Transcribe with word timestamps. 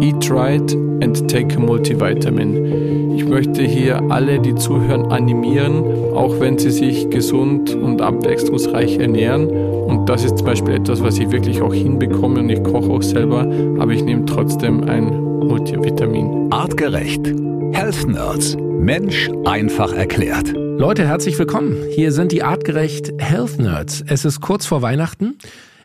Eat 0.00 0.30
right 0.30 0.72
and 1.02 1.28
take 1.28 1.56
a 1.56 1.58
multivitamin. 1.58 3.16
Ich 3.16 3.24
möchte 3.24 3.62
hier 3.62 4.00
alle, 4.10 4.38
die 4.38 4.54
zuhören, 4.54 5.10
animieren, 5.10 6.14
auch 6.14 6.38
wenn 6.38 6.56
sie 6.56 6.70
sich 6.70 7.10
gesund 7.10 7.74
und 7.74 8.00
abwechslungsreich 8.00 8.98
ernähren. 8.98 9.48
Und 9.48 10.08
das 10.08 10.24
ist 10.24 10.38
zum 10.38 10.46
Beispiel 10.46 10.74
etwas, 10.74 11.02
was 11.02 11.18
ich 11.18 11.30
wirklich 11.32 11.60
auch 11.62 11.74
hinbekomme 11.74 12.40
und 12.40 12.50
ich 12.50 12.62
koche 12.62 12.90
auch 12.90 13.02
selber, 13.02 13.40
aber 13.80 13.92
ich 13.92 14.04
nehme 14.04 14.24
trotzdem 14.24 14.84
ein 14.84 15.08
Multivitamin. 15.20 16.52
Artgerecht. 16.52 17.34
Health 17.72 18.06
Nerds. 18.06 18.56
Mensch 18.56 19.28
einfach 19.44 19.92
erklärt. 19.92 20.54
Leute, 20.54 21.08
herzlich 21.08 21.36
willkommen. 21.40 21.74
Hier 21.90 22.12
sind 22.12 22.30
die 22.30 22.44
artgerecht 22.44 23.12
Health 23.18 23.58
Nerds. 23.58 24.04
Es 24.06 24.24
ist 24.24 24.40
kurz 24.40 24.64
vor 24.64 24.80
Weihnachten. 24.80 25.38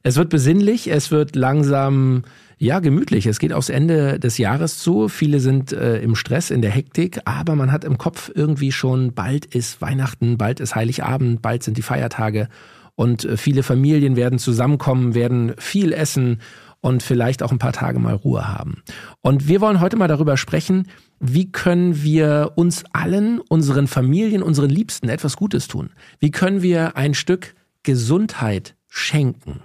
Es 0.04 0.18
wird 0.18 0.30
besinnlich, 0.30 0.92
es 0.92 1.10
wird 1.10 1.36
langsam 1.36 2.24
ja, 2.58 2.80
gemütlich. 2.80 3.26
Es 3.26 3.40
geht 3.40 3.54
aufs 3.54 3.70
Ende 3.70 4.20
des 4.20 4.38
Jahres 4.38 4.80
zu. 4.80 5.10
Viele 5.10 5.40
sind 5.40 5.72
äh, 5.74 6.00
im 6.00 6.16
Stress, 6.16 6.52
in 6.52 6.62
der 6.62 6.72
Hektik, 6.72 7.20
aber 7.26 7.56
man 7.56 7.72
hat 7.72 7.84
im 7.84 7.98
Kopf 7.98 8.32
irgendwie 8.34 8.72
schon, 8.72 9.14
bald 9.14 9.46
ist 9.46 9.82
Weihnachten, 9.82 10.38
bald 10.38 10.60
ist 10.60 10.76
Heiligabend, 10.76 11.42
bald 11.42 11.64
sind 11.64 11.78
die 11.78 11.82
Feiertage 11.82 12.48
und 12.96 13.26
äh, 13.26 13.38
viele 13.38 13.64
Familien 13.64 14.16
werden 14.16 14.40
zusammenkommen, 14.40 15.16
werden 15.16 15.54
viel 15.58 15.94
essen 15.94 16.40
und 16.82 17.02
vielleicht 17.02 17.42
auch 17.44 17.52
ein 17.52 17.60
paar 17.60 17.72
Tage 17.72 17.98
mal 17.98 18.14
Ruhe 18.14 18.48
haben. 18.48 18.84
Und 19.22 19.48
wir 19.48 19.62
wollen 19.62 19.80
heute 19.80 19.96
mal 19.96 20.10
darüber 20.10 20.36
sprechen, 20.36 20.90
wie 21.20 21.50
können 21.52 22.04
wir 22.04 22.52
uns 22.56 22.84
allen, 22.92 23.40
unseren 23.40 23.88
Familien, 23.88 24.44
unseren 24.44 24.70
Liebsten 24.70 25.08
etwas 25.08 25.38
Gutes 25.38 25.70
tun? 25.70 25.92
Wie 26.20 26.32
können 26.32 26.62
wir 26.62 26.98
ein 26.98 27.14
Stück 27.14 27.56
Gesundheit 27.84 28.76
schenken? 28.90 29.62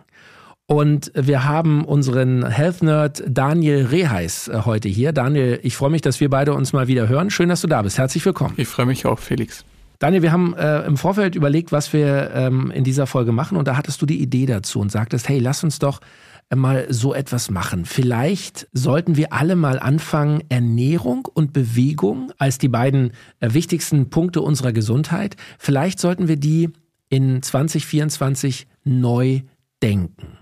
Und 0.70 1.12
wir 1.14 1.46
haben 1.46 1.82
unseren 1.86 2.46
Health 2.46 2.82
Nerd 2.82 3.22
Daniel 3.27 3.86
Reheis 3.86 4.48
äh, 4.48 4.60
heute 4.66 4.86
hier. 4.91 5.12
Daniel, 5.12 5.58
ich 5.62 5.74
freue 5.74 5.88
mich, 5.88 6.02
dass 6.02 6.20
wir 6.20 6.28
beide 6.28 6.52
uns 6.52 6.74
mal 6.74 6.88
wieder 6.88 7.08
hören. 7.08 7.30
Schön, 7.30 7.48
dass 7.48 7.62
du 7.62 7.68
da 7.68 7.80
bist. 7.80 7.96
Herzlich 7.96 8.22
willkommen. 8.27 8.52
Ich 8.58 8.69
freue 8.69 8.84
mich 8.84 9.06
auch, 9.06 9.19
Felix. 9.19 9.64
Daniel, 9.98 10.20
wir 10.20 10.30
haben 10.30 10.52
äh, 10.52 10.83
im 10.83 10.98
Vorfeld 10.98 11.36
überlegt, 11.36 11.72
was 11.72 11.94
wir 11.94 12.33
ähm, 12.34 12.70
in 12.70 12.84
dieser 12.84 13.06
Folge 13.06 13.33
machen. 13.33 13.56
Und 13.56 13.66
da 13.66 13.78
hattest 13.78 14.02
du 14.02 14.05
die 14.05 14.20
Idee 14.20 14.44
dazu 14.44 14.78
und 14.78 14.92
sagtest, 14.92 15.27
hey, 15.30 15.38
lass 15.38 15.64
uns 15.64 15.78
doch 15.78 16.02
äh, 16.50 16.56
mal 16.56 16.84
so 16.91 17.14
etwas 17.14 17.50
machen. 17.50 17.86
Vielleicht 17.86 18.69
sollten 18.75 19.16
wir 19.16 19.32
alle 19.32 19.56
mal 19.56 19.78
anfangen, 19.78 20.42
Ernährung 20.50 21.27
und 21.32 21.55
Bewegung 21.55 22.30
als 22.36 22.58
die 22.58 22.69
beiden 22.69 23.12
äh, 23.41 23.55
wichtigsten 23.55 24.10
Punkte 24.10 24.42
unserer 24.42 24.75
Gesundheit, 24.75 25.36
vielleicht 25.58 25.98
sollten 25.98 26.28
wir 26.28 26.36
die 26.36 26.69
in 27.08 27.42
2024 27.42 28.66
neu 28.84 29.41
denken. 29.82 30.38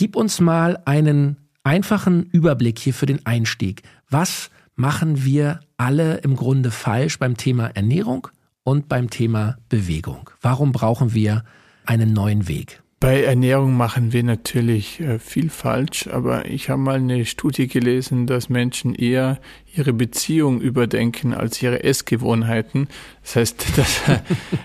Gib 0.00 0.16
uns 0.16 0.40
mal 0.40 0.78
einen 0.86 1.36
einfachen 1.62 2.22
Überblick 2.32 2.78
hier 2.78 2.94
für 2.94 3.04
den 3.04 3.26
Einstieg. 3.26 3.82
Was 4.08 4.48
machen 4.74 5.26
wir 5.26 5.60
alle 5.76 6.16
im 6.22 6.36
Grunde 6.36 6.70
falsch 6.70 7.18
beim 7.18 7.36
Thema 7.36 7.66
Ernährung 7.66 8.28
und 8.62 8.88
beim 8.88 9.10
Thema 9.10 9.58
Bewegung? 9.68 10.30
Warum 10.40 10.72
brauchen 10.72 11.12
wir 11.12 11.44
einen 11.84 12.14
neuen 12.14 12.48
Weg? 12.48 12.80
Bei 12.98 13.22
Ernährung 13.22 13.76
machen 13.76 14.14
wir 14.14 14.22
natürlich 14.22 15.00
äh, 15.00 15.18
viel 15.18 15.50
falsch, 15.50 16.06
aber 16.06 16.46
ich 16.46 16.70
habe 16.70 16.80
mal 16.80 16.96
eine 16.96 17.26
Studie 17.26 17.68
gelesen, 17.68 18.26
dass 18.26 18.48
Menschen 18.48 18.94
eher 18.94 19.38
ihre 19.74 19.92
Beziehung 19.92 20.62
überdenken 20.62 21.34
als 21.34 21.62
ihre 21.62 21.84
Essgewohnheiten. 21.84 22.88
Das 23.22 23.36
heißt, 23.36 23.66
dass, 23.76 24.00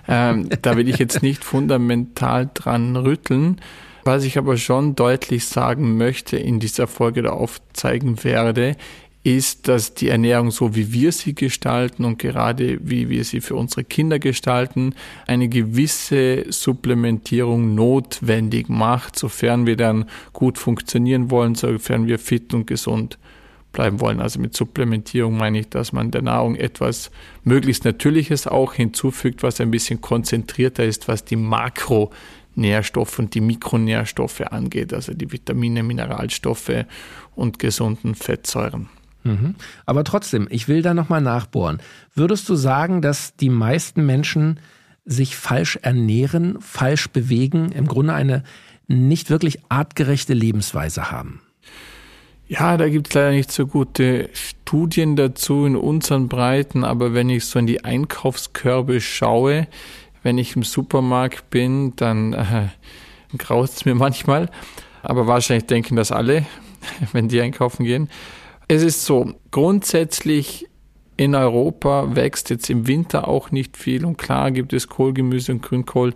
äh, 0.07 0.57
da 0.61 0.77
will 0.77 0.87
ich 0.87 0.97
jetzt 0.97 1.21
nicht 1.21 1.43
fundamental 1.43 2.49
dran 2.53 2.95
rütteln. 2.95 3.59
Was 4.07 4.23
ich 4.23 4.37
aber 4.37 4.55
schon 4.57 4.93
deutlich 4.93 5.47
sagen 5.47 5.97
möchte 5.97 6.37
in 6.37 6.59
dieser 6.59 6.85
Folge 6.85 7.23
da 7.23 7.31
aufzeigen 7.31 8.23
werde, 8.23 8.75
ist, 9.23 9.67
dass 9.67 9.95
die 9.95 10.09
Ernährung 10.09 10.51
so 10.51 10.75
wie 10.75 10.93
wir 10.93 11.11
sie 11.11 11.33
gestalten 11.33 12.05
und 12.05 12.19
gerade 12.19 12.77
wie 12.83 13.09
wir 13.09 13.23
sie 13.23 13.41
für 13.41 13.55
unsere 13.55 13.83
Kinder 13.83 14.19
gestalten, 14.19 14.93
eine 15.25 15.49
gewisse 15.49 16.45
Supplementierung 16.49 17.73
notwendig 17.73 18.69
macht, 18.69 19.17
sofern 19.17 19.65
wir 19.65 19.75
dann 19.75 20.05
gut 20.33 20.59
funktionieren 20.59 21.31
wollen, 21.31 21.55
sofern 21.55 22.05
wir 22.05 22.19
fit 22.19 22.53
und 22.53 22.67
gesund 22.67 23.17
bleiben 23.71 23.99
wollen. 24.01 24.21
Also 24.21 24.39
mit 24.39 24.55
Supplementierung 24.55 25.35
meine 25.35 25.61
ich, 25.61 25.69
dass 25.69 25.93
man 25.93 26.11
der 26.11 26.21
Nahrung 26.21 26.55
etwas 26.55 27.09
möglichst 27.43 27.85
Natürliches 27.85 28.45
auch 28.45 28.75
hinzufügt, 28.75 29.41
was 29.41 29.59
ein 29.59 29.71
bisschen 29.71 29.99
konzentrierter 29.99 30.85
ist, 30.85 31.07
was 31.07 31.25
die 31.25 31.37
Makro 31.37 32.11
Nährstoffe 32.55 33.19
und 33.19 33.33
die 33.33 33.41
Mikronährstoffe 33.41 34.41
angeht, 34.41 34.93
also 34.93 35.13
die 35.13 35.31
Vitamine, 35.31 35.83
Mineralstoffe 35.83 36.85
und 37.35 37.59
gesunden 37.59 38.15
Fettsäuren. 38.15 38.89
Mhm. 39.23 39.55
Aber 39.85 40.03
trotzdem, 40.03 40.47
ich 40.49 40.67
will 40.67 40.81
da 40.81 40.93
nochmal 40.93 41.21
nachbohren. 41.21 41.81
Würdest 42.13 42.47
du 42.47 42.55
sagen, 42.55 43.01
dass 43.01 43.35
die 43.35 43.49
meisten 43.49 44.05
Menschen 44.05 44.59
sich 45.03 45.35
falsch 45.35 45.77
ernähren, 45.81 46.57
falsch 46.61 47.09
bewegen, 47.09 47.71
im 47.71 47.87
Grunde 47.87 48.13
eine 48.13 48.43
nicht 48.87 49.29
wirklich 49.29 49.59
artgerechte 49.69 50.33
Lebensweise 50.33 51.11
haben? 51.11 51.41
Ja, 52.47 52.77
da 52.77 52.87
gibt 52.89 53.07
es 53.07 53.13
leider 53.15 53.31
nicht 53.31 53.51
so 53.51 53.65
gute 53.65 54.29
Studien 54.33 55.15
dazu 55.15 55.65
in 55.65 55.75
unseren 55.75 56.27
Breiten, 56.27 56.83
aber 56.83 57.15
wenn 57.15 57.29
ich 57.29 57.45
so 57.45 57.57
in 57.57 57.65
die 57.65 57.83
Einkaufskörbe 57.83 59.01
schaue, 59.01 59.67
wenn 60.25 60.39
ich 60.39 60.55
im 60.55 60.63
Supermarkt 60.63 61.51
bin, 61.51 61.95
dann 61.97 62.33
äh, 62.33 62.67
graust 63.37 63.77
es 63.77 63.85
mir 63.85 63.93
manchmal. 63.93 64.49
Aber 65.03 65.27
wahrscheinlich 65.27 65.67
denken 65.67 65.95
das 65.95 66.11
alle, 66.11 66.47
wenn 67.13 67.27
die 67.27 67.39
einkaufen 67.39 67.85
gehen. 67.85 68.09
Es 68.67 68.81
ist 68.81 69.05
so, 69.05 69.33
grundsätzlich 69.51 70.67
in 71.15 71.35
Europa 71.35 72.15
wächst 72.15 72.49
jetzt 72.49 72.71
im 72.71 72.87
Winter 72.87 73.27
auch 73.27 73.51
nicht 73.51 73.77
viel 73.77 74.03
und 74.03 74.17
klar 74.17 74.49
gibt 74.49 74.73
es 74.73 74.89
Kohlgemüse 74.89 75.51
und 75.51 75.61
Grünkohl, 75.61 76.15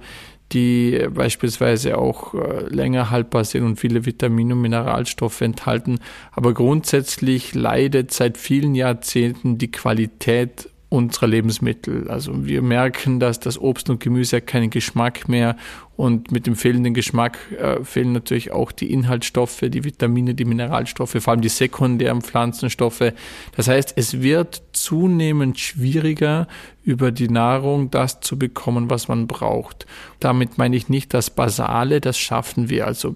die 0.52 1.08
beispielsweise 1.14 2.00
auch 2.00 2.34
äh, 2.34 2.66
länger 2.68 3.12
haltbar 3.12 3.44
sind 3.44 3.64
und 3.64 3.80
viele 3.80 4.08
Vitamine 4.08 4.56
und 4.56 4.62
Mineralstoffe 4.62 5.42
enthalten. 5.42 6.00
Aber 6.32 6.56
grundsätzlich 6.56 7.54
leidet 7.54 8.12
seit 8.12 8.40
vielen 8.40 8.74
Jahrzehnten 8.74 9.60
die 9.60 9.70
Qualität 9.70 10.68
unserer 10.90 11.28
Lebensmittel. 11.28 12.10
Also 12.10 12.46
wir 12.48 12.64
merken, 12.64 13.20
dass 13.20 13.40
das 13.40 13.60
Obst 13.60 13.90
und 13.90 14.00
Gemüse 14.00 14.42
keinen 14.42 14.72
Geschmack 14.72 15.30
mehr 15.30 15.56
und 15.96 16.32
mit 16.32 16.48
dem 16.48 16.56
fehlenden 16.56 16.94
Geschmack 16.94 17.38
äh, 17.60 17.84
fehlen 17.84 18.14
natürlich 18.14 18.52
auch 18.52 18.72
die 18.72 18.92
Inhaltsstoffe, 18.92 19.60
die 19.62 19.84
Vitamine, 19.84 20.34
die 20.34 20.46
Mineralstoffe, 20.46 21.18
vor 21.20 21.32
allem 21.32 21.42
die 21.42 21.50
sekundären 21.50 22.22
Pflanzenstoffe. 22.22 23.12
Das 23.56 23.68
heißt, 23.68 23.94
es 23.98 24.22
wird 24.22 24.64
zunehmend 24.72 25.60
schwieriger, 25.60 26.48
über 26.84 27.12
die 27.12 27.28
Nahrung 27.28 27.92
das 27.92 28.22
zu 28.22 28.40
bekommen, 28.40 28.90
was 28.90 29.10
man 29.10 29.28
braucht. 29.28 29.86
Damit 30.20 30.58
meine 30.58 30.76
ich 30.76 30.90
nicht 30.90 31.14
das 31.14 31.30
Basale, 31.30 32.02
das 32.02 32.18
schaffen 32.18 32.70
wir. 32.70 32.88
Also 32.88 33.16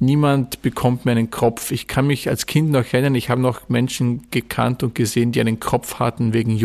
niemand 0.00 0.60
bekommt 0.62 1.04
mehr 1.04 1.16
einen 1.16 1.30
Kopf. 1.30 1.70
Ich 1.70 1.86
kann 1.86 2.08
mich 2.08 2.28
als 2.28 2.46
Kind 2.46 2.72
noch 2.72 2.92
erinnern, 2.92 3.14
ich 3.14 3.30
habe 3.30 3.40
noch 3.40 3.68
Menschen 3.68 4.26
gekannt 4.32 4.82
und 4.82 4.94
gesehen, 4.94 5.32
die 5.32 5.40
einen 5.40 5.60
Kopf 5.60 6.00
hatten 6.00 6.34
wegen 6.34 6.56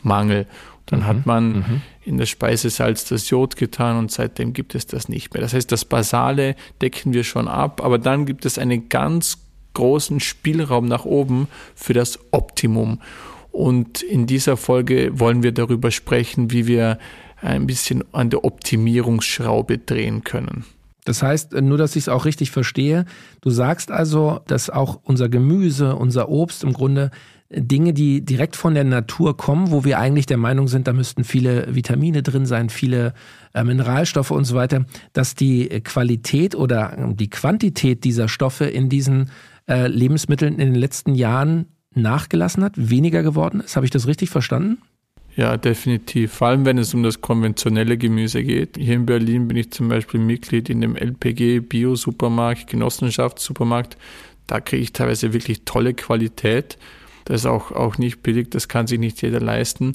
Jodmangel. 0.00 0.46
Dann 0.86 1.00
mhm. 1.00 1.06
hat 1.06 1.26
man 1.26 1.52
mhm. 1.52 1.82
in 2.04 2.18
das 2.18 2.28
Speisesalz 2.28 3.04
das 3.04 3.30
Jod 3.30 3.56
getan 3.56 3.96
und 3.96 4.10
seitdem 4.10 4.52
gibt 4.52 4.74
es 4.74 4.86
das 4.86 5.08
nicht 5.08 5.32
mehr. 5.32 5.42
Das 5.42 5.54
heißt, 5.54 5.70
das 5.70 5.84
Basale 5.84 6.56
decken 6.82 7.12
wir 7.12 7.24
schon 7.24 7.48
ab, 7.48 7.82
aber 7.84 7.98
dann 7.98 8.26
gibt 8.26 8.44
es 8.44 8.58
einen 8.58 8.88
ganz 8.88 9.38
großen 9.74 10.18
Spielraum 10.18 10.86
nach 10.86 11.04
oben 11.04 11.48
für 11.74 11.92
das 11.92 12.18
Optimum. 12.32 13.00
Und 13.52 14.02
in 14.02 14.26
dieser 14.26 14.56
Folge 14.56 15.18
wollen 15.18 15.42
wir 15.42 15.52
darüber 15.52 15.90
sprechen, 15.90 16.50
wie 16.50 16.66
wir 16.66 16.98
ein 17.40 17.66
bisschen 17.66 18.04
an 18.12 18.30
der 18.30 18.44
Optimierungsschraube 18.44 19.78
drehen 19.78 20.24
können. 20.24 20.64
Das 21.04 21.22
heißt, 21.22 21.52
nur 21.54 21.78
dass 21.78 21.96
ich 21.96 22.04
es 22.04 22.08
auch 22.08 22.24
richtig 22.24 22.50
verstehe, 22.50 23.06
du 23.40 23.50
sagst 23.50 23.90
also, 23.90 24.40
dass 24.46 24.70
auch 24.70 25.00
unser 25.04 25.28
Gemüse, 25.28 25.96
unser 25.96 26.28
Obst 26.28 26.62
im 26.62 26.72
Grunde 26.72 27.10
Dinge, 27.52 27.92
die 27.92 28.24
direkt 28.24 28.54
von 28.54 28.74
der 28.74 28.84
Natur 28.84 29.36
kommen, 29.36 29.72
wo 29.72 29.84
wir 29.84 29.98
eigentlich 29.98 30.26
der 30.26 30.36
Meinung 30.36 30.68
sind, 30.68 30.86
da 30.86 30.92
müssten 30.92 31.24
viele 31.24 31.74
Vitamine 31.74 32.22
drin 32.22 32.46
sein, 32.46 32.70
viele 32.70 33.12
äh, 33.54 33.64
Mineralstoffe 33.64 34.30
und 34.30 34.44
so 34.44 34.54
weiter, 34.54 34.86
dass 35.12 35.34
die 35.34 35.68
Qualität 35.82 36.54
oder 36.54 36.96
die 37.14 37.28
Quantität 37.28 38.04
dieser 38.04 38.28
Stoffe 38.28 38.66
in 38.66 38.88
diesen 38.88 39.30
äh, 39.68 39.88
Lebensmitteln 39.88 40.54
in 40.54 40.72
den 40.72 40.80
letzten 40.80 41.14
Jahren 41.14 41.66
nachgelassen 41.92 42.62
hat, 42.62 42.74
weniger 42.76 43.24
geworden 43.24 43.60
ist. 43.60 43.74
Habe 43.74 43.84
ich 43.84 43.90
das 43.90 44.06
richtig 44.06 44.30
verstanden? 44.30 44.78
Ja, 45.34 45.56
definitiv. 45.56 46.32
Vor 46.32 46.48
allem, 46.48 46.64
wenn 46.64 46.78
es 46.78 46.94
um 46.94 47.02
das 47.02 47.20
konventionelle 47.20 47.96
Gemüse 47.96 48.44
geht. 48.44 48.76
Hier 48.76 48.94
in 48.94 49.06
Berlin 49.06 49.48
bin 49.48 49.56
ich 49.56 49.70
zum 49.72 49.88
Beispiel 49.88 50.20
Mitglied 50.20 50.68
in 50.68 50.80
dem 50.80 50.96
LPG 50.96 51.60
Bio-Supermarkt, 51.60 52.68
Genossenschaftssupermarkt. 52.68 53.96
Da 54.46 54.60
kriege 54.60 54.82
ich 54.82 54.92
teilweise 54.92 55.32
wirklich 55.32 55.64
tolle 55.64 55.94
Qualität. 55.94 56.78
Das 57.30 57.42
ist 57.42 57.46
auch, 57.46 57.70
auch 57.70 57.96
nicht 57.96 58.24
billig, 58.24 58.50
das 58.50 58.66
kann 58.66 58.88
sich 58.88 58.98
nicht 58.98 59.22
jeder 59.22 59.38
leisten. 59.38 59.92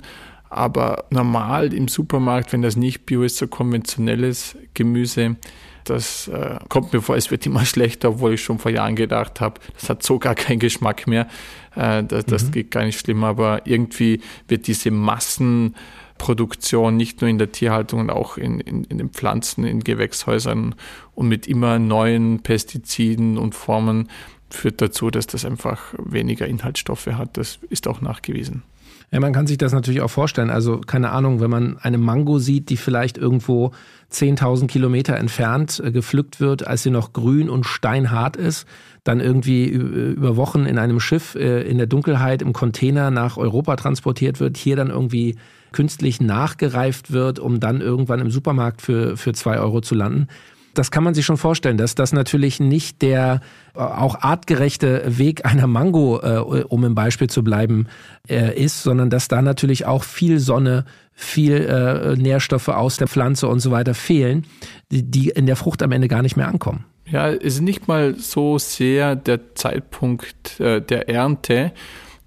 Aber 0.50 1.04
normal 1.10 1.74
im 1.74 1.90
Supermarkt, 1.90 2.54
wenn 2.54 2.62
das 2.62 2.78
nicht 2.78 3.06
bio 3.06 3.24
ist, 3.24 3.36
so 3.36 3.48
konventionelles 3.48 4.56
Gemüse, 4.74 5.36
Das 5.84 6.30
äh, 6.30 6.60
kommt 6.70 6.94
mir 6.94 7.02
vor, 7.02 7.18
es 7.18 7.32
wird 7.32 7.46
immer 7.46 7.66
schlechter, 7.66 8.12
obwohl 8.12 8.36
ich 8.36 8.42
schon 8.42 8.58
vor 8.58 8.72
Jahren 8.72 8.96
gedacht 8.96 9.42
habe, 9.42 9.60
das 9.74 9.90
hat 9.90 10.02
so 10.02 10.18
gar 10.18 10.34
keinen 10.34 10.60
Geschmack 10.60 11.08
mehr. 11.08 11.28
Äh, 11.76 12.06
das, 12.06 12.26
das 12.26 12.46
mhm. 12.46 12.52
geht 12.52 12.72
gar 12.72 12.86
nicht 12.86 12.98
schlimm, 12.98 13.26
aber 13.26 13.68
irgendwie 13.68 14.22
wird 14.48 14.68
diese 14.68 14.92
Massenproduktion 14.92 16.96
nicht 16.96 17.20
nur 17.20 17.30
in 17.30 17.38
der 17.38 17.52
Tierhaltung 17.52 18.00
und 18.00 18.12
auch 18.12 18.38
in, 18.38 18.62
in, 18.62 18.86
in 18.86 18.98
den 18.98 19.10
Pflanzen, 19.10 19.66
in 19.66 19.84
Gewächshäusern 19.84 20.74
und 21.16 21.28
mit 21.28 21.48
immer 21.48 21.80
neuen 21.80 22.40
Pestiziden 22.44 23.38
und 23.38 23.56
Formen 23.56 24.08
führt 24.56 24.82
dazu, 24.82 25.10
dass 25.10 25.28
das 25.28 25.46
einfach 25.46 25.94
weniger 25.98 26.48
Inhaltsstoffe 26.48 27.08
hat. 27.08 27.38
Das 27.38 27.60
ist 27.70 27.88
auch 27.88 28.02
nachgewiesen. 28.02 28.64
Ja, 29.12 29.20
man 29.20 29.34
kann 29.34 29.48
sich 29.48 29.58
das 29.58 29.72
natürlich 29.72 30.02
auch 30.02 30.10
vorstellen. 30.10 30.50
Also 30.50 30.80
keine 30.80 31.12
Ahnung, 31.12 31.40
wenn 31.40 31.50
man 31.50 31.78
eine 31.78 31.98
Mango 31.98 32.40
sieht, 32.40 32.70
die 32.70 32.78
vielleicht 32.78 33.18
irgendwo 33.18 33.72
10.000 34.12 34.68
Kilometer 34.68 35.16
entfernt 35.16 35.82
äh, 35.84 35.92
gepflückt 35.92 36.40
wird, 36.40 36.68
als 36.68 36.84
sie 36.84 36.90
noch 36.90 37.14
grün 37.14 37.50
und 37.50 37.66
steinhart 37.66 38.36
ist, 38.36 38.68
dann 39.04 39.20
irgendwie 39.20 39.68
über 39.68 40.36
Wochen 40.36 40.66
in 40.66 40.80
einem 40.80 41.00
Schiff 41.00 41.36
äh, 41.36 41.62
in 41.62 41.78
der 41.78 41.88
Dunkelheit 41.88 42.42
im 42.42 42.54
Container 42.54 43.12
nach 43.12 43.38
Europa 43.38 43.76
transportiert 43.76 44.40
wird, 44.40 44.58
hier 44.58 44.76
dann 44.76 44.90
irgendwie 44.90 45.36
künstlich 45.72 46.22
nachgereift 46.22 47.12
wird, 47.12 47.38
um 47.38 47.60
dann 47.60 47.82
irgendwann 47.82 48.20
im 48.20 48.32
Supermarkt 48.32 48.82
für, 48.82 49.18
für 49.18 49.34
zwei 49.34 49.60
Euro 49.60 49.82
zu 49.82 49.94
landen 49.94 50.28
das 50.78 50.92
kann 50.92 51.04
man 51.04 51.14
sich 51.14 51.26
schon 51.26 51.38
vorstellen, 51.38 51.78
dass 51.78 51.96
das 51.96 52.14
natürlich 52.14 52.60
nicht 52.60 53.02
der 53.02 53.42
äh, 53.76 53.80
auch 53.80 54.22
artgerechte 54.22 55.04
Weg 55.06 55.46
einer 55.46 55.68
Mango, 55.68 56.20
äh, 56.22 56.64
um 56.64 56.84
im 56.84 56.96
Beispiel 56.96 57.30
zu 57.30 57.44
bleiben, 57.44 57.88
äh, 58.28 58.62
ist, 58.62 58.84
sondern 58.84 59.10
dass 59.10 59.28
da 59.28 59.42
natürlich 59.42 59.86
auch 59.86 60.04
viel 60.04 60.40
Sonne, 60.40 60.86
viel 61.14 61.56
äh, 61.56 62.16
Nährstoffe 62.16 62.68
aus 62.68 62.98
der 62.98 63.08
Pflanze 63.08 63.48
und 63.48 63.60
so 63.60 63.72
weiter 63.72 63.94
fehlen, 63.94 64.46
die, 64.92 65.04
die 65.04 65.30
in 65.30 65.46
der 65.46 65.56
Frucht 65.56 65.82
am 65.82 65.92
Ende 65.92 66.08
gar 66.08 66.22
nicht 66.22 66.36
mehr 66.36 66.48
ankommen. 66.48 66.86
Ja, 67.08 67.30
es 67.30 67.56
ist 67.56 67.62
nicht 67.62 67.88
mal 67.88 68.16
so 68.16 68.58
sehr 68.58 69.16
der 69.16 69.56
Zeitpunkt 69.56 70.60
äh, 70.60 70.82
der 70.82 71.08
Ernte, 71.08 71.72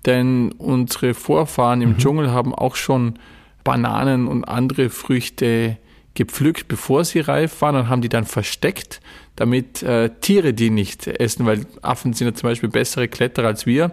denn 0.06 0.52
unsere 0.52 1.14
Vorfahren 1.14 1.82
im 1.82 1.90
mhm. 1.90 1.98
Dschungel 1.98 2.30
haben 2.30 2.54
auch 2.54 2.76
schon 2.76 3.18
Bananen 3.64 4.28
und 4.28 4.44
andere 4.44 4.88
Früchte 4.88 5.76
gepflückt, 6.18 6.66
bevor 6.66 7.04
sie 7.04 7.20
reif 7.20 7.62
waren 7.62 7.76
und 7.76 7.88
haben 7.88 8.02
die 8.02 8.08
dann 8.08 8.26
versteckt, 8.26 9.00
damit 9.36 9.84
äh, 9.84 10.10
Tiere 10.20 10.52
die 10.52 10.68
nicht 10.68 11.06
essen, 11.06 11.46
weil 11.46 11.64
Affen 11.80 12.12
sind 12.12 12.26
ja 12.26 12.34
zum 12.34 12.48
Beispiel 12.48 12.68
bessere 12.68 13.06
Kletterer 13.06 13.46
als 13.46 13.66
wir. 13.66 13.92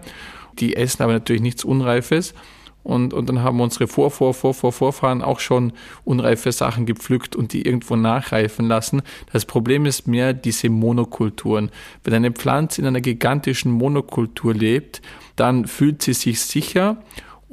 Die 0.58 0.76
essen 0.76 1.04
aber 1.04 1.14
natürlich 1.14 1.44
nichts 1.44 1.64
Unreifes. 1.64 2.34
Und, 2.82 3.14
und 3.14 3.30
dann 3.30 3.44
haben 3.44 3.62
unsere 3.62 3.88
Vor, 3.88 4.10
Vor, 4.10 4.34
Vor, 4.34 4.56
Vor, 4.56 4.72
Vorfahren 4.72 5.22
auch 5.22 5.40
schon 5.40 5.74
unreife 6.04 6.52
Sachen 6.52 6.88
gepflückt 6.88 7.36
und 7.36 7.54
die 7.54 7.62
irgendwo 7.62 7.96
nachreifen 7.96 8.68
lassen. 8.68 9.04
Das 9.32 9.46
Problem 9.46 9.86
ist 9.86 10.08
mehr 10.08 10.34
diese 10.34 10.70
Monokulturen. 10.70 11.70
Wenn 12.04 12.14
eine 12.16 12.32
Pflanze 12.32 12.82
in 12.82 12.88
einer 12.88 13.02
gigantischen 13.02 13.72
Monokultur 13.72 14.54
lebt, 14.56 15.02
dann 15.36 15.68
fühlt 15.68 16.02
sie 16.02 16.14
sich 16.14 16.42
sicher 16.42 16.98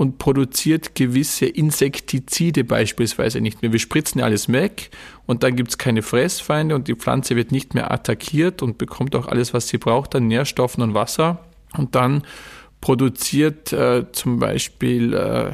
und 0.02 0.18
produziert 0.18 0.96
gewisse 0.96 1.46
Insektizide 1.46 2.64
beispielsweise 2.64 3.40
nicht 3.40 3.62
mehr. 3.62 3.70
Wir 3.70 3.78
spritzen 3.78 4.20
alles 4.20 4.50
weg 4.50 4.90
und 5.26 5.44
dann 5.44 5.54
gibt 5.54 5.70
es 5.70 5.78
keine 5.78 6.02
Fressfeinde 6.02 6.74
und 6.74 6.88
die 6.88 6.96
Pflanze 6.96 7.36
wird 7.36 7.52
nicht 7.52 7.74
mehr 7.74 7.92
attackiert 7.92 8.62
und 8.62 8.78
bekommt 8.78 9.14
auch 9.14 9.28
alles, 9.28 9.54
was 9.54 9.68
sie 9.68 9.78
braucht 9.78 10.16
an 10.16 10.26
Nährstoffen 10.26 10.82
und 10.82 10.94
Wasser. 10.94 11.44
Und 11.78 11.94
dann 11.94 12.22
produziert 12.80 13.72
äh, 13.72 14.10
zum 14.10 14.40
Beispiel 14.40 15.14
äh, 15.14 15.52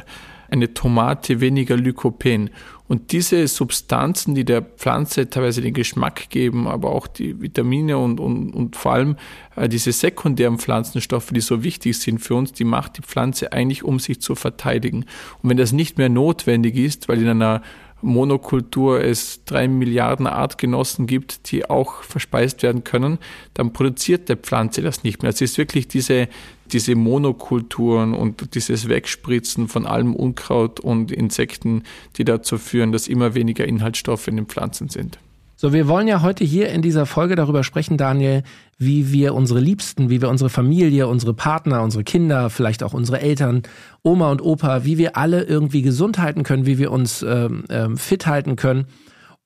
eine 0.51 0.73
Tomate 0.73 1.43
weniger 1.43 1.77
Lykopen. 1.77 2.49
Und 2.89 3.13
diese 3.13 3.47
Substanzen, 3.47 4.35
die 4.35 4.47
der 4.47 4.63
Pflanze 4.63 5.29
teilweise 5.29 5.61
den 5.61 5.75
Geschmack 5.75 6.31
geben, 6.31 6.67
aber 6.67 6.91
auch 6.91 7.07
die 7.07 7.41
Vitamine 7.41 7.99
und, 7.99 8.19
und, 8.19 8.51
und 8.55 8.77
vor 8.77 8.95
allem 8.95 9.17
äh, 9.57 9.69
diese 9.69 9.93
sekundären 9.93 10.59
Pflanzenstoffe, 10.59 11.29
die 11.31 11.43
so 11.43 11.63
wichtig 11.63 11.99
sind 11.99 12.19
für 12.19 12.35
uns, 12.35 12.53
die 12.53 12.65
macht 12.65 12.97
die 12.97 13.03
Pflanze 13.03 13.53
eigentlich, 13.53 13.85
um 13.85 13.99
sich 13.99 14.23
zu 14.23 14.35
verteidigen. 14.35 15.05
Und 15.43 15.51
wenn 15.51 15.59
das 15.59 15.73
nicht 15.73 15.99
mehr 15.99 16.09
notwendig 16.09 16.77
ist, 16.77 17.09
weil 17.09 17.21
in 17.21 17.29
einer 17.29 17.63
Monokultur 18.01 19.03
es 19.03 19.45
drei 19.45 19.69
Milliarden 19.69 20.27
Artgenossen 20.27 21.07
gibt, 21.07 21.51
die 21.51 21.69
auch 21.69 22.03
verspeist 22.03 22.63
werden 22.63 22.85
können, 22.85 23.19
dann 23.55 23.73
produziert 23.73 24.29
der 24.29 24.37
Pflanze 24.37 24.83
das 24.83 25.03
nicht 25.03 25.23
mehr. 25.23 25.31
Es 25.31 25.41
ist 25.41 25.59
wirklich 25.59 25.89
diese, 25.89 26.29
diese 26.67 26.95
Monokulturen 26.95 28.15
und 28.15 28.55
dieses 28.55 28.89
Wegspritzen 28.89 29.69
von 29.69 29.87
allem 29.87 30.15
Unkraut 30.15 30.81
und 30.81 31.11
Insekten, 31.11 31.83
die 32.17 32.25
dazu 32.25 32.59
führen, 32.59 32.93
dass 32.93 33.09
immer 33.09 33.35
weniger 33.35 33.67
Inhaltsstoffe 33.67 34.29
in 34.29 34.37
den 34.37 34.47
Pflanzen 34.47 34.89
sind. 34.89 35.19
So, 35.61 35.73
wir 35.73 35.89
wollen 35.89 36.07
ja 36.07 36.23
heute 36.23 36.45
hier 36.45 36.69
in 36.69 36.83
dieser 36.83 37.05
Folge 37.05 37.35
darüber 37.35 37.65
sprechen, 37.65 37.97
Daniel, 37.97 38.45
wie 38.79 39.11
wir 39.11 39.35
unsere 39.35 39.59
Liebsten, 39.59 40.09
wie 40.09 40.23
wir 40.23 40.29
unsere 40.29 40.51
Familie, 40.51 41.09
unsere 41.09 41.35
Partner, 41.35 41.83
unsere 41.83 42.05
Kinder, 42.05 42.49
vielleicht 42.49 42.85
auch 42.85 42.95
unsere 42.95 43.21
Eltern, 43.21 43.65
Oma 44.05 44.31
und 44.31 44.41
Opa, 44.41 44.85
wie 44.85 44.99
wir 44.99 45.17
alle 45.17 45.43
irgendwie 45.43 45.83
gesund 45.83 46.19
halten 46.19 46.45
können, 46.45 46.65
wie 46.65 46.79
wir 46.79 46.93
uns 46.93 47.25
ähm, 47.25 47.65
ähm, 47.71 47.97
fit 47.97 48.29
halten 48.29 48.55
können. 48.55 48.87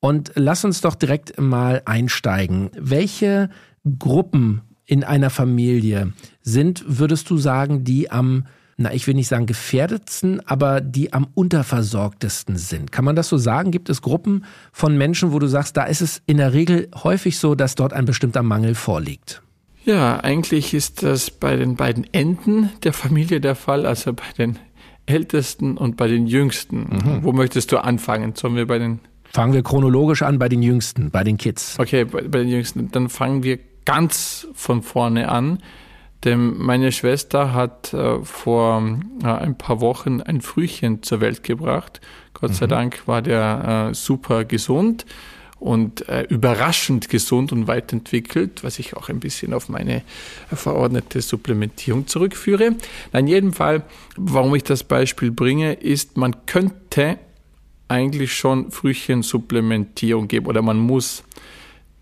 Und 0.01 0.33
lass 0.35 0.63
uns 0.63 0.81
doch 0.81 0.93
direkt 0.93 1.41
mal 1.41 1.81
einsteigen. 1.85 2.69
Welche 2.77 3.49
Gruppen 3.97 4.61
in 4.85 5.03
einer 5.03 5.31
Familie 5.31 6.13
sind, 6.43 6.83
würdest 6.85 7.31
du 7.31 7.37
sagen, 7.37 7.85
die 7.85 8.11
am 8.11 8.45
na, 8.83 8.93
ich 8.93 9.07
will 9.07 9.15
nicht 9.15 9.27
sagen 9.27 9.45
gefährdetsten, 9.45 10.45
aber 10.45 10.81
die 10.81 11.13
am 11.13 11.27
unterversorgtesten 11.33 12.57
sind. 12.57 12.91
Kann 12.91 13.05
man 13.05 13.15
das 13.15 13.29
so 13.29 13.37
sagen? 13.37 13.71
Gibt 13.71 13.89
es 13.89 14.01
Gruppen 14.01 14.45
von 14.71 14.97
Menschen, 14.97 15.31
wo 15.31 15.39
du 15.39 15.47
sagst, 15.47 15.75
da 15.77 15.85
ist 15.85 16.01
es 16.01 16.21
in 16.25 16.37
der 16.37 16.53
Regel 16.53 16.89
häufig 17.03 17.39
so, 17.39 17.55
dass 17.55 17.75
dort 17.75 17.93
ein 17.93 18.05
bestimmter 18.05 18.43
Mangel 18.43 18.75
vorliegt? 18.75 19.41
Ja, 19.85 20.19
eigentlich 20.19 20.73
ist 20.73 21.03
das 21.03 21.31
bei 21.31 21.55
den 21.55 21.75
beiden 21.75 22.05
Enden 22.13 22.69
der 22.83 22.93
Familie 22.93 23.41
der 23.41 23.55
Fall, 23.55 23.85
also 23.85 24.13
bei 24.13 24.23
den 24.37 24.59
Ältesten 25.05 25.77
und 25.77 25.97
bei 25.97 26.07
den 26.07 26.27
Jüngsten. 26.27 26.79
Mhm. 26.89 27.23
Wo 27.23 27.33
möchtest 27.33 27.71
du 27.71 27.77
anfangen? 27.77 28.35
Sollen 28.35 28.55
wir 28.55 28.67
bei 28.67 28.79
den 28.79 28.99
Fangen 29.33 29.53
wir 29.53 29.63
chronologisch 29.63 30.21
an 30.21 30.37
bei 30.37 30.47
den 30.47 30.61
Jüngsten, 30.61 31.09
bei 31.09 31.23
den 31.23 31.37
Kids. 31.37 31.79
Okay, 31.79 32.05
bei, 32.05 32.21
bei 32.21 32.39
den 32.39 32.49
Jüngsten. 32.49 32.91
Dann 32.91 33.09
fangen 33.09 33.41
wir 33.41 33.57
ganz 33.83 34.47
von 34.53 34.83
vorne 34.83 35.29
an. 35.29 35.57
Denn 36.23 36.57
meine 36.57 36.91
Schwester 36.91 37.53
hat 37.53 37.93
äh, 37.93 38.19
vor 38.23 38.81
äh, 39.23 39.27
ein 39.27 39.57
paar 39.57 39.81
Wochen 39.81 40.21
ein 40.21 40.41
Frühchen 40.41 41.03
zur 41.03 41.19
Welt 41.19 41.43
gebracht. 41.43 41.99
Gott 42.33 42.51
mhm. 42.51 42.55
sei 42.55 42.67
Dank 42.67 43.07
war 43.07 43.21
der 43.21 43.89
äh, 43.89 43.93
super 43.93 44.45
gesund 44.45 45.05
und 45.59 46.07
äh, 46.09 46.23
überraschend 46.23 47.07
gesund 47.09 47.51
und 47.51 47.67
weit 47.67 47.93
entwickelt, 47.93 48.63
was 48.63 48.79
ich 48.79 48.97
auch 48.97 49.09
ein 49.09 49.19
bisschen 49.19 49.53
auf 49.53 49.69
meine 49.69 50.01
verordnete 50.53 51.21
Supplementierung 51.21 52.07
zurückführe. 52.07 52.75
In 53.13 53.27
jedem 53.27 53.53
Fall, 53.53 53.83
warum 54.17 54.53
ich 54.55 54.63
das 54.63 54.83
Beispiel 54.83 55.31
bringe, 55.31 55.73
ist, 55.73 56.17
man 56.17 56.45
könnte 56.45 57.17
eigentlich 57.87 58.33
schon 58.33 58.71
Frühchensupplementierung 58.71 60.27
geben 60.27 60.47
oder 60.47 60.61
man 60.61 60.79
muss. 60.79 61.23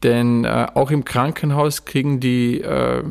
Denn 0.03 0.45
äh, 0.45 0.67
auch 0.73 0.89
im 0.89 1.05
Krankenhaus 1.05 1.85
kriegen 1.85 2.19
die, 2.19 2.61
äh, 2.61 3.03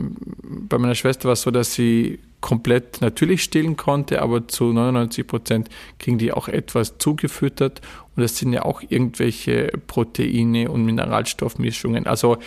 bei 0.43 0.79
meiner 0.79 0.95
Schwester 0.95 1.27
war 1.27 1.35
es 1.35 1.43
so, 1.43 1.51
dass 1.51 1.75
sie 1.75 2.19
komplett 2.41 3.01
natürlich 3.01 3.43
stillen 3.43 3.77
konnte, 3.77 4.23
aber 4.23 4.49
zu 4.49 4.73
99 4.73 5.27
Prozent 5.27 5.69
kriegen 5.99 6.19
die 6.19 6.33
auch 6.33 6.49
etwas 6.49 6.99
zugefüttert. 6.99 7.81
Und 8.17 8.23
das 8.23 8.39
sind 8.39 8.53
ja 8.53 8.65
auch 8.65 8.83
irgendwelche 8.89 9.71
Proteine 9.87 10.71
und 10.71 10.85
Mineralstoffmischungen. 10.85 12.07
Also 12.07 12.39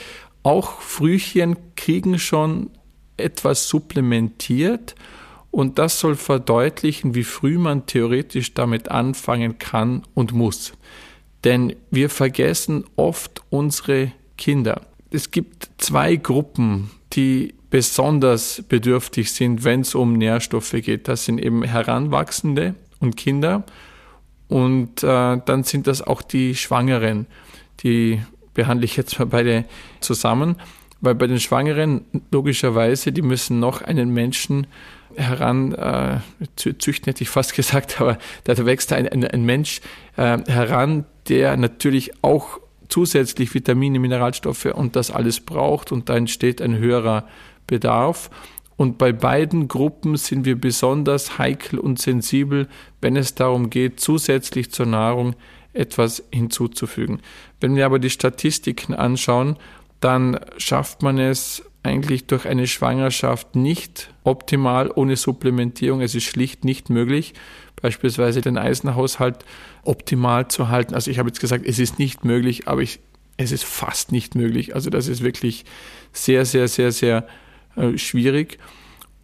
auch 0.42 0.82
Frühchen 0.82 1.56
kriegen 1.76 2.20
schon 2.20 2.70
etwas 3.18 3.70
supplementiert. 3.70 4.96
Und 5.52 5.78
das 5.78 6.00
soll 6.00 6.16
verdeutlichen, 6.16 7.14
wie 7.14 7.24
früh 7.24 7.60
man 7.60 7.86
theoretisch 7.86 8.56
damit 8.56 8.90
anfangen 8.90 9.60
kann 9.60 10.02
und 10.16 10.34
muss. 10.34 10.74
Denn 11.44 11.76
wir 11.92 12.10
vergessen 12.10 12.86
oft 12.96 13.44
unsere 13.50 14.12
Kinder. 14.44 14.82
Es 15.10 15.32
gibt 15.32 15.70
zwei 15.78 16.18
Gruppen, 16.18 16.92
die 17.14 17.54
besonders 17.70 18.62
bedürftig 18.68 19.32
sind, 19.32 19.64
wenn 19.64 19.82
es 19.82 19.96
um 19.96 20.18
Nährstoffe 20.18 20.74
geht. 20.74 21.08
Das 21.08 21.24
sind 21.24 21.40
eben 21.40 21.64
Heranwachsende 21.64 22.76
und 23.00 23.16
Kinder. 23.16 23.64
Und 24.50 25.02
äh, 25.02 25.38
dann 25.46 25.64
sind 25.64 25.88
das 25.88 26.02
auch 26.02 26.22
die 26.22 26.56
Schwangeren. 26.56 27.26
Die 27.84 28.22
behandle 28.54 28.84
ich 28.84 28.98
jetzt 28.98 29.18
mal 29.18 29.28
beide 29.28 29.64
zusammen, 30.02 30.58
weil 31.00 31.16
bei 31.16 31.28
den 31.28 31.40
Schwangeren 31.40 32.04
logischerweise, 32.30 33.14
die 33.14 33.22
müssen 33.22 33.62
noch 33.62 33.82
einen 33.82 34.10
Menschen 34.10 34.68
heran, 35.16 35.72
äh, 35.72 36.20
züchten 36.58 37.06
hätte 37.06 37.24
ich 37.24 37.30
fast 37.30 37.56
gesagt, 37.56 38.02
aber 38.02 38.18
da 38.44 38.66
wächst 38.66 38.92
ein, 38.92 39.08
ein, 39.08 39.24
ein 39.24 39.46
Mensch 39.46 39.80
äh, 40.18 40.38
heran, 40.48 41.06
der 41.30 41.56
natürlich 41.56 42.12
auch 42.22 42.60
zusätzlich 42.94 43.56
Vitamine, 43.56 43.98
Mineralstoffe 43.98 44.66
und 44.66 44.96
das 44.96 45.10
alles 45.10 45.40
braucht 45.40 45.92
und 45.92 46.10
da 46.10 46.16
entsteht 46.16 46.62
ein 46.62 46.78
höherer 46.78 47.28
Bedarf. 47.66 48.30
Und 48.78 49.00
bei 49.00 49.12
beiden 49.12 49.68
Gruppen 49.68 50.16
sind 50.16 50.46
wir 50.46 50.56
besonders 50.56 51.40
heikel 51.40 51.80
und 51.80 51.98
sensibel, 51.98 52.68
wenn 53.02 53.16
es 53.16 53.34
darum 53.34 53.72
geht, 53.72 54.00
zusätzlich 54.00 54.72
zur 54.72 54.86
Nahrung 54.86 55.36
etwas 55.74 56.24
hinzuzufügen. 56.32 57.20
Wenn 57.60 57.76
wir 57.76 57.88
aber 57.88 57.98
die 57.98 58.12
Statistiken 58.12 58.94
anschauen, 58.94 59.58
dann 60.00 60.40
schafft 60.58 61.02
man 61.02 61.18
es 61.18 61.64
eigentlich 61.82 62.28
durch 62.28 62.48
eine 62.48 62.68
Schwangerschaft 62.68 63.56
nicht 63.56 64.14
optimal 64.24 64.92
ohne 64.94 65.16
Supplementierung. 65.16 66.02
Es 66.02 66.14
ist 66.14 66.26
schlicht 66.26 66.64
nicht 66.64 66.92
möglich, 66.92 67.34
beispielsweise 67.84 68.42
den 68.42 68.58
Eisenhaushalt 68.58 69.46
optimal 69.84 70.48
zu 70.48 70.70
halten. 70.70 70.96
Also 70.96 71.12
ich 71.12 71.20
habe 71.20 71.30
jetzt 71.30 71.42
gesagt, 71.42 71.66
es 71.68 71.78
ist 71.78 72.00
nicht 72.00 72.24
möglich, 72.24 72.68
aber 72.68 72.82
ich, 72.82 73.02
es 73.38 73.52
ist 73.52 73.66
fast 73.66 74.12
nicht 74.12 74.36
möglich. 74.36 74.74
Also 74.74 74.90
das 74.90 75.08
ist 75.08 75.22
wirklich 75.22 75.66
sehr, 76.14 76.46
sehr, 76.46 76.68
sehr, 76.70 76.94
sehr 76.94 77.28
äh, 77.76 77.98
schwierig. 77.98 78.58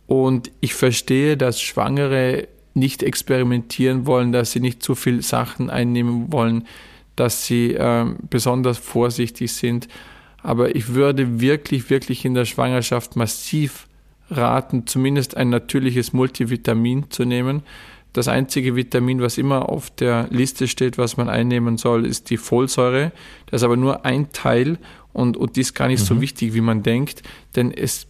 Und 0.07 0.51
ich 0.59 0.73
verstehe, 0.73 1.37
dass 1.37 1.61
Schwangere 1.61 2.49
nicht 2.73 3.01
experimentieren 3.01 4.05
wollen, 4.05 4.33
dass 4.33 4.51
sie 4.51 4.59
nicht 4.59 4.83
zu 4.83 4.93
viel 4.93 5.21
Sachen 5.21 5.69
einnehmen 5.69 6.31
wollen, 6.33 6.67
dass 7.15 7.45
sie 7.45 7.75
äh, 7.75 8.05
besonders 8.29 8.77
vorsichtig 8.77 9.53
sind. 9.53 9.87
Aber 10.43 10.75
ich 10.75 10.93
würde 10.93 11.39
wirklich, 11.39 11.89
wirklich 11.89 12.25
in 12.25 12.33
der 12.33 12.45
Schwangerschaft 12.45 13.15
massiv 13.15 13.87
raten, 14.29 14.85
zumindest 14.85 15.37
ein 15.37 15.49
natürliches 15.49 16.11
Multivitamin 16.11 17.09
zu 17.09 17.23
nehmen. 17.23 17.63
Das 18.13 18.27
einzige 18.27 18.75
Vitamin, 18.75 19.21
was 19.21 19.37
immer 19.37 19.69
auf 19.69 19.91
der 19.91 20.27
Liste 20.31 20.67
steht, 20.67 20.97
was 20.97 21.17
man 21.17 21.29
einnehmen 21.29 21.77
soll, 21.77 22.05
ist 22.05 22.29
die 22.29 22.37
Folsäure. 22.37 23.11
Das 23.45 23.61
ist 23.61 23.65
aber 23.65 23.77
nur 23.77 24.05
ein 24.05 24.31
Teil 24.31 24.79
und, 25.13 25.37
und 25.37 25.55
die 25.55 25.61
ist 25.61 25.75
gar 25.75 25.87
nicht 25.87 26.01
mhm. 26.01 26.05
so 26.05 26.21
wichtig, 26.21 26.53
wie 26.53 26.61
man 26.61 26.81
denkt, 26.81 27.21
denn 27.55 27.71
es 27.71 28.07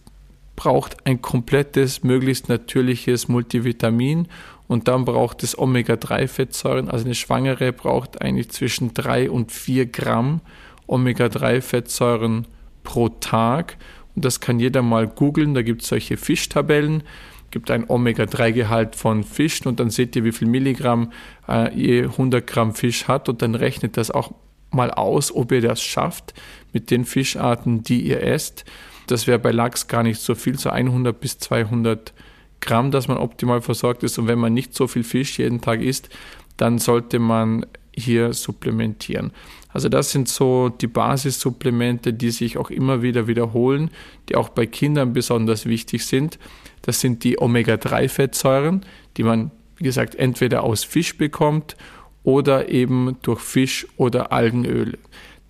braucht 0.56 1.06
ein 1.06 1.22
komplettes, 1.22 2.02
möglichst 2.02 2.48
natürliches 2.48 3.28
Multivitamin 3.28 4.28
und 4.68 4.88
dann 4.88 5.04
braucht 5.04 5.42
es 5.42 5.58
Omega-3-Fettsäuren. 5.58 6.90
Also 6.90 7.06
eine 7.06 7.14
Schwangere 7.14 7.72
braucht 7.72 8.22
eigentlich 8.22 8.50
zwischen 8.50 8.94
drei 8.94 9.30
und 9.30 9.52
vier 9.52 9.86
Gramm 9.86 10.42
Omega-3-Fettsäuren 10.86 12.46
pro 12.84 13.08
Tag. 13.08 13.78
Und 14.14 14.24
das 14.24 14.40
kann 14.40 14.60
jeder 14.60 14.82
mal 14.82 15.08
googeln. 15.08 15.54
Da 15.54 15.62
gibt 15.62 15.82
es 15.82 15.88
solche 15.88 16.16
Fischtabellen. 16.16 17.02
Gibt 17.50 17.70
ein 17.70 17.88
Omega-3-Gehalt 17.88 18.96
von 18.96 19.24
Fischen 19.24 19.68
und 19.68 19.80
dann 19.80 19.90
seht 19.90 20.14
ihr, 20.16 20.24
wie 20.24 20.32
viel 20.32 20.48
Milligramm 20.48 21.12
äh, 21.48 21.74
je 21.74 22.02
100 22.04 22.46
Gramm 22.46 22.74
Fisch 22.74 23.08
hat 23.08 23.28
und 23.28 23.42
dann 23.42 23.54
rechnet 23.54 23.96
das 23.96 24.10
auch 24.10 24.32
mal 24.70 24.90
aus, 24.90 25.34
ob 25.34 25.52
ihr 25.52 25.60
das 25.60 25.82
schafft 25.82 26.34
mit 26.72 26.90
den 26.90 27.04
Fischarten, 27.04 27.82
die 27.82 28.02
ihr 28.02 28.22
esst. 28.22 28.64
Das 29.06 29.26
wäre 29.26 29.38
bei 29.38 29.50
Lachs 29.50 29.88
gar 29.88 30.02
nicht 30.02 30.20
so 30.20 30.34
viel, 30.34 30.58
so 30.58 30.70
100 30.70 31.18
bis 31.18 31.38
200 31.38 32.12
Gramm, 32.60 32.90
dass 32.90 33.08
man 33.08 33.16
optimal 33.16 33.62
versorgt 33.62 34.02
ist. 34.02 34.18
Und 34.18 34.28
wenn 34.28 34.38
man 34.38 34.54
nicht 34.54 34.74
so 34.74 34.86
viel 34.86 35.02
Fisch 35.02 35.38
jeden 35.38 35.60
Tag 35.60 35.80
isst, 35.80 36.10
dann 36.56 36.78
sollte 36.78 37.18
man 37.18 37.66
hier 37.92 38.32
supplementieren. 38.32 39.32
Also 39.72 39.88
das 39.88 40.10
sind 40.10 40.28
so 40.28 40.68
die 40.68 40.86
Basissupplemente, 40.86 42.12
die 42.12 42.30
sich 42.30 42.58
auch 42.58 42.70
immer 42.70 43.02
wieder 43.02 43.26
wiederholen, 43.26 43.90
die 44.28 44.36
auch 44.36 44.48
bei 44.48 44.66
Kindern 44.66 45.12
besonders 45.12 45.66
wichtig 45.66 46.04
sind. 46.04 46.38
Das 46.82 47.00
sind 47.00 47.24
die 47.24 47.40
Omega-3-Fettsäuren, 47.40 48.84
die 49.16 49.22
man, 49.22 49.50
wie 49.76 49.84
gesagt, 49.84 50.14
entweder 50.14 50.64
aus 50.64 50.84
Fisch 50.84 51.16
bekommt 51.16 51.76
oder 52.22 52.68
eben 52.68 53.16
durch 53.22 53.40
Fisch 53.40 53.86
oder 53.96 54.32
Algenöl. 54.32 54.98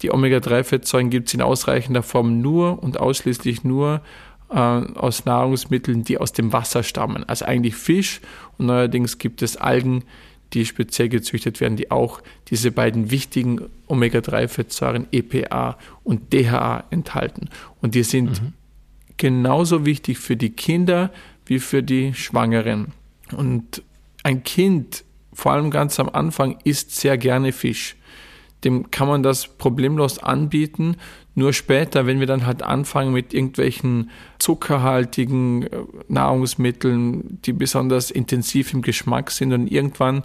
Die 0.02 0.12
Omega-3-Fettsäuren 0.12 1.10
gibt 1.10 1.28
es 1.28 1.34
in 1.34 1.42
ausreichender 1.42 2.02
Form 2.02 2.40
nur 2.40 2.82
und 2.82 2.98
ausschließlich 2.98 3.64
nur 3.64 4.02
äh, 4.50 4.54
aus 4.54 5.24
Nahrungsmitteln, 5.24 6.04
die 6.04 6.18
aus 6.18 6.32
dem 6.32 6.52
Wasser 6.52 6.82
stammen. 6.82 7.24
Also 7.24 7.44
eigentlich 7.44 7.76
Fisch 7.76 8.20
und 8.58 8.66
neuerdings 8.66 9.18
gibt 9.18 9.42
es 9.42 9.56
Algen, 9.56 10.04
die 10.52 10.66
speziell 10.66 11.08
gezüchtet 11.08 11.60
werden, 11.60 11.76
die 11.76 11.90
auch 11.90 12.22
diese 12.48 12.72
beiden 12.72 13.10
wichtigen 13.10 13.68
Omega-3-Fettsäuren 13.86 15.06
EPA 15.12 15.78
und 16.02 16.32
DHA 16.32 16.84
enthalten. 16.90 17.48
Und 17.80 17.94
die 17.94 18.02
sind 18.02 18.42
mhm. 18.42 18.52
genauso 19.16 19.86
wichtig 19.86 20.18
für 20.18 20.36
die 20.36 20.50
Kinder 20.50 21.12
wie 21.46 21.58
für 21.58 21.82
die 21.82 22.14
Schwangeren. 22.14 22.92
Und 23.32 23.82
ein 24.22 24.42
Kind, 24.42 25.04
vor 25.32 25.52
allem 25.52 25.70
ganz 25.70 26.00
am 26.00 26.08
Anfang, 26.08 26.58
isst 26.64 26.96
sehr 26.96 27.16
gerne 27.16 27.52
Fisch 27.52 27.96
dem 28.64 28.90
kann 28.90 29.08
man 29.08 29.22
das 29.22 29.48
problemlos 29.48 30.18
anbieten. 30.18 30.96
Nur 31.34 31.52
später, 31.52 32.06
wenn 32.06 32.20
wir 32.20 32.26
dann 32.26 32.46
halt 32.46 32.62
anfangen 32.62 33.12
mit 33.12 33.32
irgendwelchen 33.32 34.10
zuckerhaltigen 34.38 35.62
äh, 35.62 35.68
Nahrungsmitteln, 36.08 37.40
die 37.44 37.52
besonders 37.52 38.10
intensiv 38.10 38.72
im 38.74 38.82
Geschmack 38.82 39.30
sind 39.30 39.52
und 39.52 39.70
irgendwann 39.70 40.24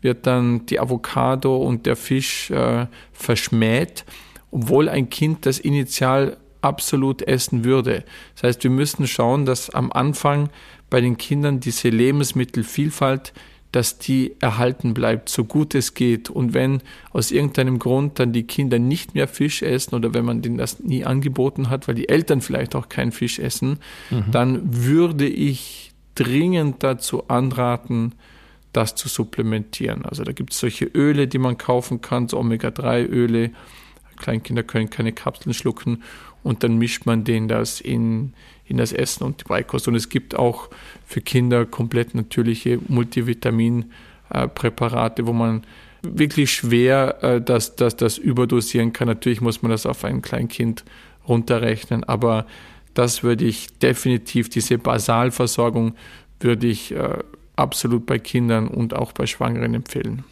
wird 0.00 0.26
dann 0.26 0.66
die 0.66 0.80
Avocado 0.80 1.56
und 1.56 1.86
der 1.86 1.96
Fisch 1.96 2.50
äh, 2.50 2.86
verschmäht, 3.12 4.04
obwohl 4.50 4.88
ein 4.88 5.10
Kind 5.10 5.46
das 5.46 5.58
initial 5.58 6.36
absolut 6.60 7.22
essen 7.22 7.64
würde. 7.64 8.04
Das 8.34 8.42
heißt, 8.44 8.64
wir 8.64 8.70
müssen 8.70 9.06
schauen, 9.06 9.46
dass 9.46 9.70
am 9.70 9.92
Anfang 9.92 10.50
bei 10.90 11.00
den 11.00 11.16
Kindern 11.16 11.60
diese 11.60 11.88
Lebensmittelvielfalt 11.88 13.32
dass 13.76 13.98
die 13.98 14.34
erhalten 14.40 14.94
bleibt, 14.94 15.28
so 15.28 15.44
gut 15.44 15.74
es 15.74 15.92
geht. 15.92 16.30
Und 16.30 16.54
wenn 16.54 16.80
aus 17.12 17.30
irgendeinem 17.30 17.78
Grund 17.78 18.18
dann 18.18 18.32
die 18.32 18.44
Kinder 18.44 18.78
nicht 18.78 19.14
mehr 19.14 19.28
Fisch 19.28 19.60
essen 19.60 19.94
oder 19.94 20.14
wenn 20.14 20.24
man 20.24 20.40
denen 20.40 20.56
das 20.56 20.80
nie 20.80 21.04
angeboten 21.04 21.68
hat, 21.68 21.86
weil 21.86 21.94
die 21.94 22.08
Eltern 22.08 22.40
vielleicht 22.40 22.74
auch 22.74 22.88
keinen 22.88 23.12
Fisch 23.12 23.38
essen, 23.38 23.80
mhm. 24.08 24.30
dann 24.32 24.60
würde 24.64 25.28
ich 25.28 25.92
dringend 26.14 26.82
dazu 26.84 27.28
anraten, 27.28 28.14
das 28.72 28.94
zu 28.94 29.10
supplementieren. 29.10 30.06
Also 30.06 30.24
da 30.24 30.32
gibt 30.32 30.54
es 30.54 30.60
solche 30.60 30.86
Öle, 30.86 31.28
die 31.28 31.36
man 31.36 31.58
kaufen 31.58 32.00
kann, 32.00 32.28
so 32.28 32.38
Omega-3-Öle. 32.38 33.50
Kleinkinder 34.16 34.62
können 34.62 34.88
keine 34.88 35.12
Kapseln 35.12 35.52
schlucken 35.52 36.02
und 36.46 36.62
dann 36.62 36.78
mischt 36.78 37.06
man 37.06 37.24
denen 37.24 37.48
das 37.48 37.80
in 37.80 38.32
in 38.68 38.78
das 38.78 38.92
Essen 38.92 39.22
und 39.24 39.40
die 39.40 39.44
Beikost. 39.44 39.88
Und 39.88 39.94
es 39.94 40.08
gibt 40.08 40.36
auch 40.36 40.68
für 41.04 41.20
Kinder 41.20 41.66
komplett 41.66 42.14
natürliche 42.14 42.78
Multivitaminpräparate, 42.88 45.26
wo 45.26 45.32
man 45.32 45.64
wirklich 46.02 46.52
schwer 46.52 47.22
äh, 47.22 47.40
das, 47.40 47.76
das, 47.76 47.96
das 47.96 48.18
überdosieren 48.18 48.92
kann. 48.92 49.08
Natürlich 49.08 49.40
muss 49.40 49.62
man 49.62 49.70
das 49.70 49.86
auf 49.86 50.04
ein 50.04 50.20
Kleinkind 50.22 50.84
runterrechnen, 51.26 52.04
aber 52.04 52.46
das 52.94 53.22
würde 53.22 53.44
ich 53.44 53.78
definitiv, 53.78 54.48
diese 54.48 54.78
Basalversorgung 54.78 55.94
würde 56.40 56.66
ich 56.66 56.92
äh, 56.92 57.18
absolut 57.56 58.06
bei 58.06 58.18
Kindern 58.18 58.68
und 58.68 58.94
auch 58.94 59.12
bei 59.12 59.26
Schwangeren 59.26 59.74
empfehlen. 59.74 60.24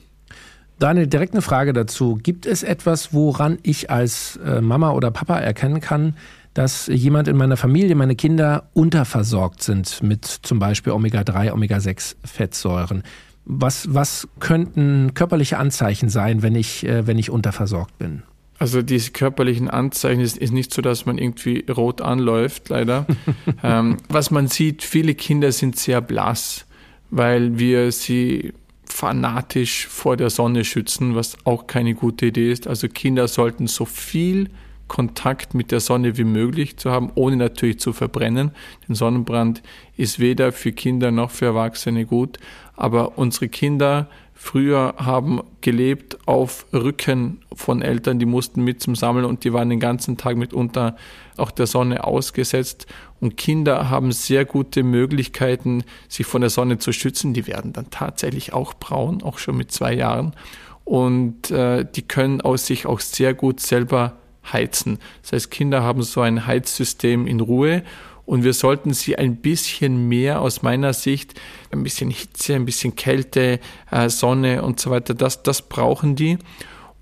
Daniel, 0.78 1.06
direkt 1.06 1.32
eine 1.32 1.42
Frage 1.42 1.72
dazu. 1.72 2.18
Gibt 2.22 2.46
es 2.46 2.62
etwas, 2.62 3.12
woran 3.14 3.58
ich 3.62 3.90
als 3.90 4.38
äh, 4.44 4.60
Mama 4.60 4.92
oder 4.92 5.10
Papa 5.10 5.38
erkennen 5.38 5.80
kann, 5.80 6.14
dass 6.52 6.86
jemand 6.86 7.28
in 7.28 7.36
meiner 7.36 7.56
Familie, 7.56 7.94
meine 7.96 8.14
Kinder 8.16 8.68
unterversorgt 8.74 9.62
sind 9.62 10.02
mit 10.02 10.24
zum 10.24 10.58
Beispiel 10.58 10.92
Omega-3, 10.92 11.52
Omega-6 11.52 12.16
Fettsäuren. 12.24 13.02
Was, 13.44 13.92
was 13.92 14.28
könnten 14.40 15.12
körperliche 15.14 15.58
Anzeichen 15.58 16.08
sein, 16.08 16.42
wenn 16.42 16.54
ich, 16.54 16.86
äh, 16.86 17.06
wenn 17.06 17.18
ich 17.18 17.30
unterversorgt 17.30 17.98
bin? 17.98 18.22
Also 18.58 18.82
diese 18.82 19.10
körperlichen 19.10 19.68
Anzeichen 19.68 20.20
ist, 20.20 20.38
ist 20.38 20.52
nicht 20.52 20.72
so, 20.72 20.80
dass 20.80 21.06
man 21.06 21.18
irgendwie 21.18 21.64
rot 21.68 22.00
anläuft, 22.00 22.68
leider. 22.68 23.06
ähm, 23.62 23.98
was 24.08 24.30
man 24.30 24.46
sieht, 24.46 24.82
viele 24.82 25.14
Kinder 25.14 25.50
sind 25.50 25.76
sehr 25.76 26.00
blass, 26.00 26.64
weil 27.10 27.58
wir 27.58 27.90
sie 27.90 28.54
fanatisch 28.94 29.88
vor 29.88 30.16
der 30.16 30.30
Sonne 30.30 30.64
schützen, 30.64 31.16
was 31.16 31.36
auch 31.42 31.66
keine 31.66 31.94
gute 31.94 32.26
Idee 32.26 32.52
ist. 32.52 32.68
Also 32.68 32.86
Kinder 32.86 33.26
sollten 33.26 33.66
so 33.66 33.86
viel 33.86 34.50
Kontakt 34.86 35.52
mit 35.52 35.72
der 35.72 35.80
Sonne 35.80 36.16
wie 36.16 36.22
möglich 36.22 36.76
zu 36.76 36.92
haben, 36.92 37.10
ohne 37.16 37.36
natürlich 37.36 37.80
zu 37.80 37.92
verbrennen. 37.92 38.52
Denn 38.86 38.94
Sonnenbrand 38.94 39.64
ist 39.96 40.20
weder 40.20 40.52
für 40.52 40.70
Kinder 40.70 41.10
noch 41.10 41.32
für 41.32 41.46
Erwachsene 41.46 42.06
gut. 42.06 42.38
Aber 42.76 43.18
unsere 43.18 43.48
Kinder 43.48 44.08
früher 44.34 44.94
haben 44.98 45.40
gelebt 45.60 46.18
auf 46.26 46.66
Rücken 46.72 47.40
von 47.54 47.80
Eltern, 47.80 48.18
die 48.18 48.26
mussten 48.26 48.62
mit 48.62 48.82
zum 48.82 48.96
Sammeln 48.96 49.24
und 49.24 49.44
die 49.44 49.52
waren 49.52 49.70
den 49.70 49.80
ganzen 49.80 50.16
Tag 50.16 50.36
mitunter 50.36 50.96
auch 51.36 51.50
der 51.50 51.66
Sonne 51.66 52.04
ausgesetzt. 52.04 52.86
Und 53.20 53.36
Kinder 53.36 53.88
haben 53.88 54.12
sehr 54.12 54.44
gute 54.44 54.82
Möglichkeiten, 54.82 55.84
sich 56.08 56.26
von 56.26 56.42
der 56.42 56.50
Sonne 56.50 56.78
zu 56.78 56.92
schützen. 56.92 57.32
Die 57.32 57.46
werden 57.46 57.72
dann 57.72 57.90
tatsächlich 57.90 58.52
auch 58.52 58.74
braun, 58.74 59.22
auch 59.22 59.38
schon 59.38 59.56
mit 59.56 59.72
zwei 59.72 59.94
Jahren. 59.94 60.34
Und 60.84 61.50
äh, 61.50 61.86
die 61.90 62.02
können 62.02 62.40
aus 62.40 62.66
sich 62.66 62.86
auch 62.86 63.00
sehr 63.00 63.32
gut 63.34 63.60
selber 63.60 64.18
heizen. 64.52 64.98
Das 65.22 65.32
heißt, 65.32 65.50
Kinder 65.50 65.82
haben 65.82 66.02
so 66.02 66.20
ein 66.20 66.46
Heizsystem 66.46 67.26
in 67.26 67.40
Ruhe 67.40 67.82
und 68.26 68.44
wir 68.44 68.54
sollten 68.54 68.94
sie 68.94 69.16
ein 69.16 69.36
bisschen 69.36 70.08
mehr 70.08 70.40
aus 70.40 70.62
meiner 70.62 70.92
Sicht, 70.92 71.40
ein 71.70 71.82
bisschen 71.82 72.10
Hitze, 72.10 72.54
ein 72.54 72.64
bisschen 72.64 72.96
Kälte, 72.96 73.60
äh, 73.90 74.08
Sonne 74.08 74.62
und 74.62 74.80
so 74.80 74.90
weiter, 74.90 75.14
das, 75.14 75.42
das 75.42 75.62
brauchen 75.62 76.16
die. 76.16 76.38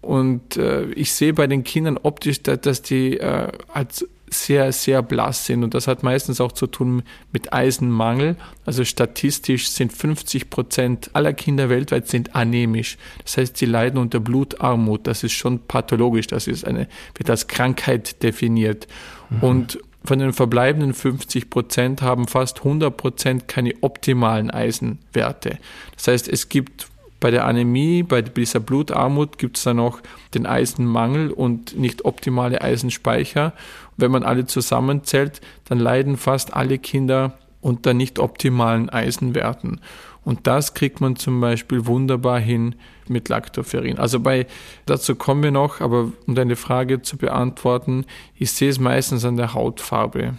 Und 0.00 0.56
äh, 0.56 0.86
ich 0.92 1.12
sehe 1.12 1.32
bei 1.32 1.46
den 1.46 1.62
Kindern 1.62 1.98
optisch, 2.02 2.42
dass 2.42 2.82
die 2.82 3.18
äh, 3.18 3.52
als 3.72 4.04
sehr, 4.32 4.72
sehr 4.72 5.02
blass 5.02 5.46
sind. 5.46 5.62
Und 5.62 5.74
das 5.74 5.86
hat 5.86 6.02
meistens 6.02 6.40
auch 6.40 6.52
zu 6.52 6.66
tun 6.66 7.02
mit 7.32 7.52
Eisenmangel. 7.52 8.36
Also 8.64 8.84
statistisch 8.84 9.68
sind 9.68 9.92
50 9.92 10.50
Prozent 10.50 11.10
aller 11.12 11.32
Kinder 11.32 11.68
weltweit 11.68 12.08
sind 12.08 12.34
anämisch. 12.34 12.96
Das 13.24 13.36
heißt, 13.36 13.56
sie 13.56 13.66
leiden 13.66 13.98
unter 13.98 14.20
Blutarmut. 14.20 15.06
Das 15.06 15.22
ist 15.22 15.32
schon 15.32 15.60
pathologisch. 15.60 16.26
Das 16.26 16.46
ist 16.46 16.66
eine, 16.66 16.88
wird 17.14 17.30
als 17.30 17.46
Krankheit 17.46 18.22
definiert. 18.22 18.88
Mhm. 19.30 19.42
Und 19.42 19.78
von 20.04 20.18
den 20.18 20.32
verbleibenden 20.32 20.94
50 20.94 21.50
Prozent 21.50 22.02
haben 22.02 22.26
fast 22.26 22.58
100 22.58 22.96
Prozent 22.96 23.48
keine 23.48 23.74
optimalen 23.82 24.50
Eisenwerte. 24.50 25.58
Das 25.96 26.08
heißt, 26.08 26.28
es 26.28 26.48
gibt 26.48 26.88
bei 27.20 27.30
der 27.30 27.46
Anämie, 27.46 28.02
bei 28.02 28.20
dieser 28.20 28.58
Blutarmut 28.58 29.38
gibt 29.38 29.56
es 29.56 29.62
dann 29.62 29.76
noch 29.76 30.00
den 30.34 30.44
Eisenmangel 30.44 31.30
und 31.30 31.78
nicht 31.78 32.04
optimale 32.04 32.60
Eisenspeicher. 32.60 33.52
Wenn 33.96 34.10
man 34.10 34.24
alle 34.24 34.46
zusammenzählt, 34.46 35.40
dann 35.68 35.78
leiden 35.78 36.16
fast 36.16 36.52
alle 36.52 36.78
Kinder 36.78 37.38
unter 37.60 37.94
nicht 37.94 38.18
optimalen 38.18 38.90
Eisenwerten. 38.90 39.80
Und 40.24 40.48
das 40.48 40.74
kriegt 40.74 41.00
man 41.00 41.14
zum 41.14 41.40
Beispiel 41.40 41.86
wunderbar 41.86 42.40
hin 42.40 42.74
mit 43.12 43.28
Lactoferrin. 43.28 43.98
Also 43.98 44.20
bei, 44.20 44.46
dazu 44.86 45.14
kommen 45.14 45.42
wir 45.42 45.50
noch, 45.50 45.80
aber 45.80 46.12
um 46.26 46.34
deine 46.34 46.56
Frage 46.56 47.02
zu 47.02 47.16
beantworten, 47.16 48.04
ich 48.34 48.52
sehe 48.52 48.70
es 48.70 48.78
meistens 48.78 49.24
an 49.24 49.36
der 49.36 49.54
Hautfarbe. 49.54 50.34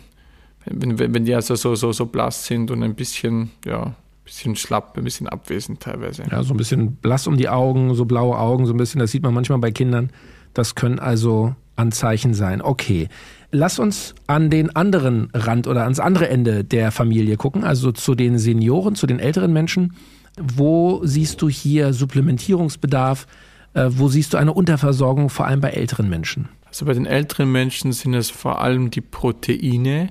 Wenn, 0.66 1.00
wenn, 1.00 1.14
wenn 1.14 1.26
die 1.26 1.36
also 1.36 1.56
so, 1.56 1.76
so, 1.76 1.92
so 1.92 2.06
blass 2.06 2.46
sind 2.46 2.72
und 2.72 2.84
ein 2.84 2.96
bisschen, 2.96 3.52
ja, 3.66 3.96
bisschen 4.24 4.56
schlapp, 4.56 4.98
ein 4.98 5.04
bisschen 5.04 5.28
abwesend 5.28 5.82
teilweise. 5.82 6.24
Ja, 6.30 6.44
so 6.44 6.54
ein 6.54 6.58
bisschen 6.58 6.96
blass 6.96 7.28
um 7.28 7.38
die 7.38 7.50
Augen, 7.50 7.94
so 7.94 8.06
blaue 8.06 8.38
Augen, 8.38 8.66
so 8.66 8.74
ein 8.74 8.78
bisschen, 8.78 9.00
das 9.00 9.12
sieht 9.12 9.24
man 9.24 9.34
manchmal 9.34 9.60
bei 9.60 9.72
Kindern. 9.72 10.10
Das 10.54 10.76
können 10.76 11.00
also 11.00 11.56
Anzeichen 11.76 12.34
sein. 12.34 12.62
Okay. 12.62 13.10
Lass 13.52 13.80
uns 13.80 14.16
an 14.26 14.50
den 14.50 14.76
anderen 14.76 15.30
Rand 15.34 15.68
oder 15.68 15.84
ans 15.84 16.00
andere 16.00 16.28
Ende 16.28 16.64
der 16.64 16.92
Familie 16.92 17.38
gucken, 17.38 17.64
also 17.64 17.92
zu 17.92 18.16
den 18.16 18.40
Senioren, 18.40 18.96
zu 18.96 19.06
den 19.06 19.20
älteren 19.20 19.54
Menschen. 19.54 19.94
Wo 20.42 21.02
siehst 21.04 21.42
du 21.42 21.50
hier 21.50 21.94
Supplementierungsbedarf? 21.94 23.28
Äh, 23.74 23.90
wo 23.90 24.08
siehst 24.08 24.34
du 24.34 24.38
eine 24.38 24.54
Unterversorgung, 24.54 25.30
vor 25.30 25.48
allem 25.48 25.62
bei 25.62 25.70
älteren 25.70 26.10
Menschen? 26.10 26.50
Also 26.66 26.86
bei 26.86 26.94
den 26.94 27.06
älteren 27.06 27.52
Menschen 27.52 27.92
sind 27.92 28.14
es 28.14 28.30
vor 28.32 28.62
allem 28.62 28.90
die 28.90 29.02
Proteine, 29.02 30.10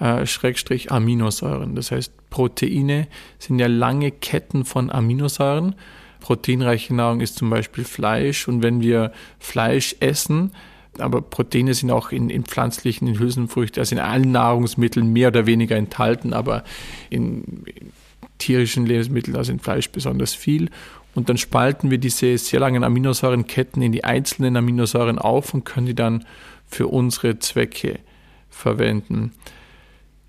äh, 0.00 0.26
Schrägstrich 0.26 0.92
Aminosäuren. 0.92 1.74
Das 1.74 1.90
heißt, 1.90 2.12
Proteine 2.30 3.08
sind 3.38 3.58
ja 3.58 3.68
lange 3.68 4.10
Ketten 4.10 4.64
von 4.64 4.90
Aminosäuren. 4.90 5.74
Proteinreiche 6.20 6.94
Nahrung 6.94 7.20
ist 7.20 7.36
zum 7.36 7.50
Beispiel 7.50 7.84
Fleisch 7.84 8.48
und 8.48 8.62
wenn 8.62 8.80
wir 8.80 9.12
Fleisch 9.38 9.94
essen, 10.00 10.52
aber 10.98 11.20
Proteine 11.20 11.74
sind 11.74 11.90
auch 11.90 12.12
in, 12.12 12.30
in 12.30 12.44
pflanzlichen, 12.44 13.06
in 13.08 13.18
Hülsenfrüchten, 13.18 13.80
also 13.80 13.94
in 13.94 14.00
allen 14.00 14.32
Nahrungsmitteln 14.32 15.12
mehr 15.12 15.28
oder 15.28 15.44
weniger 15.44 15.76
enthalten, 15.76 16.32
aber 16.32 16.64
in, 17.10 17.64
in 17.66 17.92
tierischen 18.38 18.86
Lebensmitteln, 18.86 19.36
also 19.36 19.52
in 19.52 19.60
Fleisch 19.60 19.90
besonders 19.90 20.34
viel. 20.34 20.70
Und 21.14 21.28
dann 21.28 21.38
spalten 21.38 21.90
wir 21.90 21.98
diese 21.98 22.36
sehr 22.38 22.60
langen 22.60 22.84
Aminosäurenketten 22.84 23.82
in 23.82 23.92
die 23.92 24.04
einzelnen 24.04 24.56
Aminosäuren 24.56 25.18
auf 25.18 25.54
und 25.54 25.64
können 25.64 25.86
die 25.86 25.94
dann 25.94 26.24
für 26.66 26.88
unsere 26.88 27.38
Zwecke 27.38 28.00
verwenden. 28.50 29.32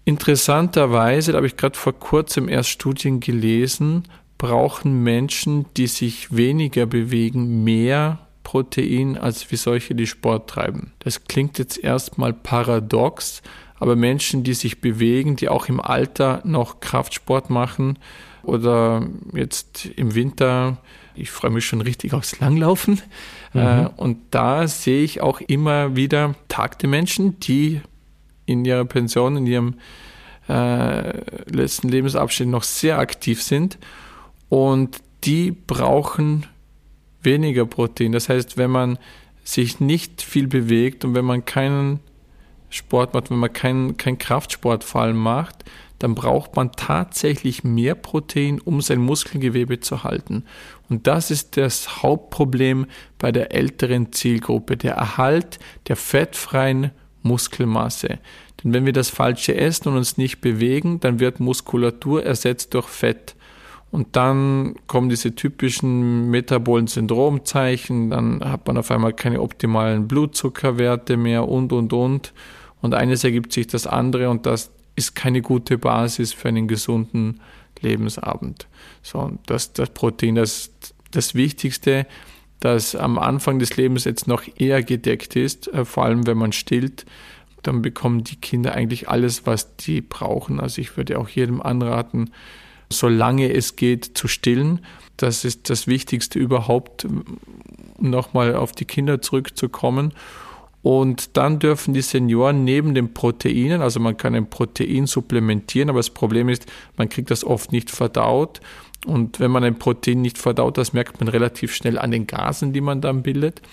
Interessanterweise, 0.03 1.31
da 1.31 1.37
habe 1.37 1.47
ich 1.47 1.57
gerade 1.57 1.77
vor 1.77 1.93
kurzem 1.93 2.47
erst 2.47 2.69
Studien 2.69 3.19
gelesen, 3.19 4.03
brauchen 4.37 5.01
Menschen, 5.03 5.65
die 5.77 5.87
sich 5.87 6.35
weniger 6.35 6.85
bewegen, 6.85 7.63
mehr 7.63 8.19
Protein 8.43 9.17
als 9.17 9.51
wie 9.51 9.55
solche, 9.55 9.95
die 9.95 10.05
Sport 10.05 10.49
treiben. 10.49 10.93
Das 10.99 11.23
klingt 11.23 11.57
jetzt 11.57 11.83
erstmal 11.83 12.33
paradox, 12.33 13.41
aber 13.79 13.95
Menschen, 13.95 14.43
die 14.43 14.53
sich 14.53 14.81
bewegen, 14.81 15.35
die 15.35 15.49
auch 15.49 15.67
im 15.67 15.79
Alter 15.79 16.41
noch 16.43 16.79
Kraftsport 16.79 17.49
machen 17.49 17.99
oder 18.43 19.05
jetzt 19.33 19.85
im 19.95 20.15
Winter, 20.15 20.77
ich 21.15 21.31
freue 21.31 21.51
mich 21.51 21.65
schon 21.65 21.81
richtig 21.81 22.13
aufs 22.13 22.39
Langlaufen. 22.39 23.01
Mhm. 23.53 23.59
Äh, 23.59 23.89
und 23.97 24.17
da 24.31 24.67
sehe 24.67 25.03
ich 25.03 25.21
auch 25.21 25.41
immer 25.41 25.95
wieder 25.95 26.35
tagte 26.47 26.87
Menschen, 26.87 27.39
die 27.39 27.81
in 28.45 28.63
ihrer 28.63 28.85
Pension, 28.85 29.37
in 29.37 29.47
ihrem 29.47 29.75
äh, 30.47 31.19
letzten 31.49 31.89
Lebensabschnitt 31.89 32.49
noch 32.49 32.63
sehr 32.63 32.99
aktiv 32.99 33.41
sind 33.41 33.79
und 34.49 35.01
die 35.23 35.51
brauchen 35.51 36.45
weniger 37.21 37.65
Protein. 37.65 38.11
Das 38.11 38.29
heißt, 38.29 38.57
wenn 38.57 38.69
man 38.69 38.99
sich 39.43 39.79
nicht 39.79 40.21
viel 40.21 40.47
bewegt 40.47 41.03
und 41.03 41.15
wenn 41.15 41.25
man 41.25 41.45
keinen 41.45 41.99
Sport 42.75 43.13
macht, 43.13 43.31
wenn 43.31 43.37
man 43.37 43.53
keinen 43.53 43.97
kein 43.97 44.17
Kraftsport 44.17 44.83
vor 44.83 45.01
allem 45.01 45.17
macht, 45.17 45.63
dann 45.99 46.13
braucht 46.13 46.55
man 46.55 46.71
tatsächlich 46.73 47.63
mehr 47.63 47.95
Protein, 47.95 48.59
um 48.59 48.81
sein 48.81 48.99
Muskelgewebe 48.99 49.79
zu 49.79 50.03
halten. 50.03 50.43
Und 50.89 51.07
das 51.07 51.31
ist 51.31 51.57
das 51.57 52.03
Hauptproblem 52.03 52.87
bei 53.17 53.31
der 53.31 53.53
älteren 53.53 54.11
Zielgruppe, 54.11 54.77
der 54.77 54.95
Erhalt 54.95 55.57
der 55.87 55.95
fettfreien 55.95 56.91
Muskelmasse. 57.23 58.19
Denn 58.63 58.73
wenn 58.73 58.85
wir 58.85 58.93
das 58.93 59.09
Falsche 59.09 59.55
essen 59.55 59.89
und 59.89 59.97
uns 59.97 60.17
nicht 60.17 60.41
bewegen, 60.41 60.99
dann 60.99 61.19
wird 61.19 61.39
Muskulatur 61.39 62.23
ersetzt 62.23 62.73
durch 62.73 62.87
Fett. 62.87 63.35
Und 63.91 64.15
dann 64.17 64.75
kommen 64.87 65.09
diese 65.09 65.35
typischen 65.35 66.29
metabolen 66.29 66.87
Syndromzeichen, 66.87 68.09
dann 68.09 68.43
hat 68.43 68.67
man 68.67 68.77
auf 68.77 68.91
einmal 68.91 69.13
keine 69.13 69.41
optimalen 69.41 70.07
Blutzuckerwerte 70.07 71.15
mehr 71.15 71.47
und, 71.47 71.71
und, 71.71 71.93
und. 71.93 72.33
Und 72.85 72.93
eines 72.93 73.23
ergibt 73.23 73.51
sich 73.51 73.65
das 73.65 73.87
andere 73.87 74.29
und 74.29 74.45
das 74.45 74.69
ist 74.95 75.15
keine 75.15 75.41
gute 75.41 75.79
Basis 75.79 76.33
für 76.33 76.49
einen 76.49 76.67
gesunden 76.67 77.41
Lebensabend. 77.81 78.67
So, 79.01 79.31
das, 79.47 79.73
das 79.73 79.89
Protein, 79.89 80.35
das, 80.35 80.69
das 81.09 81.33
Wichtigste, 81.33 82.05
das 82.59 82.95
am 82.95 83.17
Anfang 83.17 83.57
des 83.57 83.75
Lebens 83.75 84.03
jetzt 84.03 84.27
noch 84.27 84.43
eher 84.55 84.83
gedeckt 84.83 85.35
ist, 85.35 85.67
äh, 85.69 85.83
vor 85.83 86.05
allem 86.05 86.27
wenn 86.27 86.37
man 86.37 86.51
stillt, 86.51 87.07
dann 87.63 87.81
bekommen 87.81 88.23
die 88.23 88.35
Kinder 88.35 88.73
eigentlich 88.73 89.09
alles, 89.09 89.47
was 89.47 89.75
die 89.77 90.01
brauchen. 90.01 90.59
Also 90.59 90.79
ich 90.79 90.95
würde 90.95 91.17
auch 91.17 91.27
jedem 91.27 91.63
anraten, 91.63 92.29
solange 92.91 93.51
es 93.51 93.75
geht, 93.75 94.15
zu 94.15 94.27
stillen. 94.27 94.85
Das 95.17 95.43
ist 95.43 95.71
das 95.71 95.87
Wichtigste 95.87 96.37
überhaupt, 96.37 97.07
nochmal 97.97 98.55
auf 98.55 98.73
die 98.73 98.85
Kinder 98.85 99.23
zurückzukommen. 99.23 100.13
Und 100.85 101.35
dann 101.35 101.57
dürfen 101.57 101.95
die 101.95 102.03
Senioren 102.03 102.63
neben 102.63 102.93
den 102.93 103.11
Proteinen, 103.11 103.81
also 103.81 103.99
man 103.99 104.17
kann 104.17 104.35
ein 104.35 104.51
Protein 104.51 105.07
supplementieren, 105.07 105.89
aber 105.89 105.97
das 105.97 106.11
Problem 106.11 106.47
ist, 106.47 106.67
man 106.95 107.09
kriegt 107.09 107.31
das 107.31 107.43
oft 107.43 107.71
nicht 107.71 107.89
verdaut. 107.89 108.61
Und 109.07 109.39
wenn 109.39 109.49
man 109.49 109.63
ein 109.63 109.79
Protein 109.79 110.21
nicht 110.21 110.37
verdaut, 110.37 110.77
das 110.77 110.93
merkt 110.93 111.19
man 111.19 111.27
relativ 111.27 111.73
schnell 111.73 111.97
an 111.97 112.11
den 112.11 112.27
Gasen, 112.27 112.71
die 112.71 112.81
man 112.81 113.01
dann 113.01 113.23
bildet. 113.23 113.63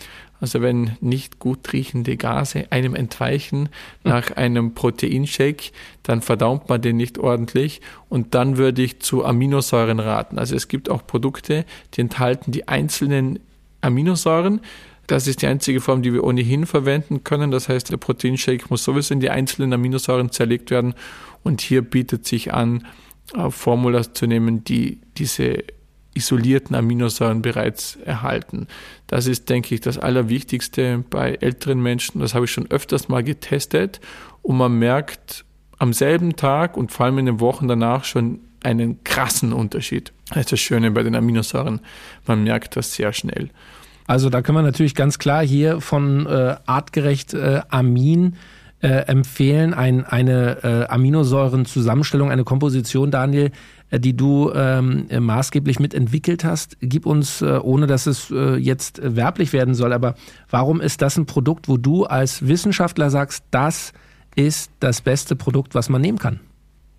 Also 0.40 0.62
wenn 0.62 0.96
nicht 1.02 1.38
gut 1.38 1.74
riechende 1.74 2.16
Gase 2.16 2.72
einem 2.72 2.94
entweichen 2.94 3.68
nach 4.04 4.30
einem 4.30 4.72
Proteinshake, 4.72 5.70
dann 6.04 6.22
verdaunt 6.22 6.70
man 6.70 6.80
den 6.80 6.96
nicht 6.96 7.18
ordentlich 7.18 7.82
und 8.08 8.34
dann 8.34 8.56
würde 8.56 8.80
ich 8.80 9.00
zu 9.00 9.22
Aminosäuren 9.22 10.00
raten. 10.00 10.38
Also 10.38 10.56
es 10.56 10.66
gibt 10.66 10.88
auch 10.88 11.06
Produkte, 11.06 11.66
die 11.92 12.00
enthalten 12.00 12.52
die 12.52 12.68
einzelnen 12.68 13.38
Aminosäuren. 13.82 14.62
Das 15.06 15.26
ist 15.26 15.42
die 15.42 15.46
einzige 15.46 15.80
Form, 15.80 16.02
die 16.02 16.12
wir 16.12 16.24
ohnehin 16.24 16.66
verwenden 16.66 17.24
können. 17.24 17.50
Das 17.50 17.68
heißt, 17.68 17.90
der 17.90 17.96
Proteinshake 17.96 18.66
muss 18.68 18.84
sowieso 18.84 19.14
in 19.14 19.20
die 19.20 19.30
einzelnen 19.30 19.72
Aminosäuren 19.72 20.30
zerlegt 20.30 20.70
werden 20.70 20.94
und 21.42 21.60
hier 21.60 21.82
bietet 21.82 22.26
sich 22.26 22.52
an, 22.52 22.86
Formulas 23.50 24.12
zu 24.12 24.26
nehmen, 24.26 24.64
die 24.64 25.00
diese 25.16 25.64
isolierten 26.14 26.76
Aminosäuren 26.76 27.40
bereits 27.40 27.96
erhalten. 28.04 28.66
Das 29.06 29.26
ist, 29.26 29.48
denke 29.48 29.74
ich, 29.74 29.80
das 29.80 29.98
Allerwichtigste 29.98 31.04
bei 31.08 31.34
älteren 31.34 31.82
Menschen. 31.82 32.20
Das 32.20 32.34
habe 32.34 32.44
ich 32.44 32.50
schon 32.50 32.70
öfters 32.70 33.08
mal 33.08 33.22
getestet 33.22 34.00
und 34.42 34.58
man 34.58 34.78
merkt 34.78 35.44
am 35.78 35.92
selben 35.92 36.36
Tag 36.36 36.76
und 36.76 36.92
vor 36.92 37.06
allem 37.06 37.18
in 37.18 37.26
den 37.26 37.40
Wochen 37.40 37.66
danach 37.66 38.04
schon 38.04 38.40
einen 38.62 39.02
krassen 39.04 39.52
Unterschied. 39.52 40.12
Das 40.28 40.38
ist 40.38 40.52
das 40.52 40.60
Schöne 40.60 40.90
bei 40.90 41.02
den 41.02 41.14
Aminosäuren. 41.14 41.80
Man 42.26 42.44
merkt 42.44 42.76
das 42.76 42.94
sehr 42.94 43.12
schnell. 43.12 43.50
Also 44.06 44.30
da 44.30 44.42
können 44.42 44.58
wir 44.58 44.62
natürlich 44.62 44.94
ganz 44.94 45.18
klar 45.18 45.44
hier 45.44 45.80
von 45.80 46.26
äh, 46.26 46.56
artgerecht 46.66 47.34
äh, 47.34 47.60
Amin 47.68 48.36
äh, 48.80 48.88
empfehlen, 49.06 49.74
ein, 49.74 50.04
eine 50.04 50.64
äh, 50.64 50.92
Aminosäurenzusammenstellung, 50.92 52.30
eine 52.30 52.44
Komposition, 52.44 53.12
Daniel, 53.12 53.52
äh, 53.90 54.00
die 54.00 54.16
du 54.16 54.50
ähm, 54.54 55.06
maßgeblich 55.20 55.78
mitentwickelt 55.78 56.44
hast. 56.44 56.76
Gib 56.80 57.06
uns, 57.06 57.42
äh, 57.42 57.58
ohne 57.62 57.86
dass 57.86 58.06
es 58.06 58.30
äh, 58.30 58.56
jetzt 58.56 59.00
werblich 59.02 59.52
werden 59.52 59.74
soll, 59.74 59.92
aber 59.92 60.16
warum 60.50 60.80
ist 60.80 61.00
das 61.00 61.16
ein 61.16 61.26
Produkt, 61.26 61.68
wo 61.68 61.76
du 61.76 62.04
als 62.04 62.46
Wissenschaftler 62.48 63.10
sagst, 63.10 63.44
das 63.52 63.92
ist 64.34 64.72
das 64.80 65.00
beste 65.00 65.36
Produkt, 65.36 65.74
was 65.76 65.88
man 65.88 66.00
nehmen 66.00 66.18
kann? 66.18 66.40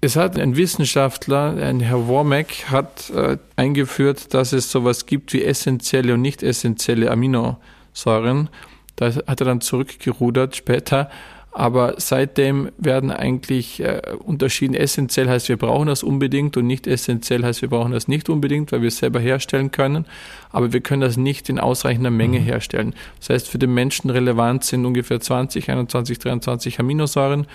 Es 0.03 0.17
hat 0.17 0.37
ein 0.37 0.57
Wissenschaftler, 0.57 1.55
ein 1.55 1.79
Herr 1.79 2.09
Wormack, 2.09 2.69
hat 2.69 3.09
äh, 3.11 3.37
eingeführt, 3.55 4.33
dass 4.33 4.51
es 4.51 4.69
sowas 4.69 5.05
gibt 5.05 5.31
wie 5.31 5.41
essentielle 5.45 6.15
und 6.15 6.21
nicht 6.21 6.43
essentielle 6.43 7.09
Aminosäuren. 7.09 8.49
Da 8.97 9.13
hat 9.13 9.39
er 9.39 9.45
dann 9.45 9.61
zurückgerudert 9.61 10.57
später 10.57 11.09
Aber 11.53 11.93
seitdem 11.99 12.69
werden 12.77 13.11
eigentlich 13.11 13.79
äh, 13.79 14.01
unterschieden. 14.25 14.73
Essentiell 14.73 15.29
heißt, 15.29 15.47
wir 15.47 15.55
brauchen 15.55 15.87
das 15.87 16.03
unbedingt 16.03 16.57
und 16.57 16.67
nicht 16.67 16.85
essentiell 16.85 17.45
heißt, 17.45 17.61
wir 17.61 17.69
brauchen 17.69 17.93
das 17.93 18.09
nicht 18.09 18.27
unbedingt, 18.27 18.73
weil 18.73 18.81
wir 18.81 18.89
es 18.89 18.97
selber 18.97 19.21
herstellen 19.21 19.71
können. 19.71 20.05
Aber 20.51 20.73
wir 20.73 20.81
können 20.81 21.01
das 21.01 21.15
nicht 21.15 21.47
in 21.47 21.59
ausreichender 21.59 22.11
Menge 22.11 22.41
mhm. 22.41 22.43
herstellen. 22.43 22.93
Das 23.19 23.29
heißt, 23.29 23.47
für 23.47 23.57
den 23.57 23.73
Menschen 23.73 24.09
relevant 24.09 24.65
sind 24.65 24.85
ungefähr 24.85 25.21
20, 25.21 25.69
21, 25.69 26.19
23 26.19 26.79
Aminosäuren. 26.81 27.47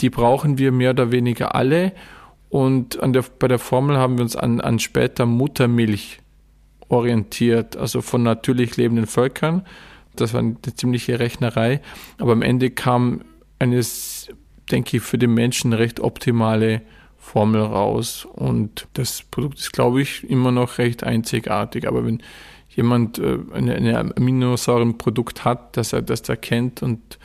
Die 0.00 0.10
brauchen 0.10 0.58
wir 0.58 0.72
mehr 0.72 0.90
oder 0.90 1.12
weniger 1.12 1.54
alle. 1.54 1.92
Und 2.48 2.98
der, 3.02 3.24
bei 3.38 3.48
der 3.48 3.58
Formel 3.58 3.96
haben 3.96 4.16
wir 4.18 4.22
uns 4.22 4.36
an, 4.36 4.60
an 4.60 4.78
später 4.78 5.26
Muttermilch 5.26 6.20
orientiert, 6.88 7.76
also 7.76 8.02
von 8.02 8.22
natürlich 8.22 8.76
lebenden 8.76 9.06
Völkern. 9.06 9.66
Das 10.16 10.32
war 10.32 10.40
eine 10.40 10.56
ziemliche 10.76 11.18
Rechnerei. 11.18 11.80
Aber 12.18 12.32
am 12.32 12.42
Ende 12.42 12.70
kam 12.70 13.22
eine, 13.58 13.82
denke 14.70 14.96
ich, 14.96 15.02
für 15.02 15.18
den 15.18 15.34
Menschen 15.34 15.72
recht 15.72 16.00
optimale 16.00 16.82
Formel 17.16 17.62
raus. 17.62 18.26
Und 18.30 18.86
das 18.92 19.22
Produkt 19.22 19.58
ist, 19.58 19.72
glaube 19.72 20.02
ich, 20.02 20.28
immer 20.28 20.52
noch 20.52 20.78
recht 20.78 21.02
einzigartig. 21.02 21.88
Aber 21.88 22.04
wenn 22.04 22.22
jemand 22.68 23.18
äh, 23.18 23.38
eine 23.52 23.98
Aminosäurenprodukt 24.16 25.44
hat, 25.44 25.76
das 25.76 25.92
er, 25.92 26.02
das 26.02 26.20
er 26.28 26.36
kennt 26.36 26.82
und 26.82 27.18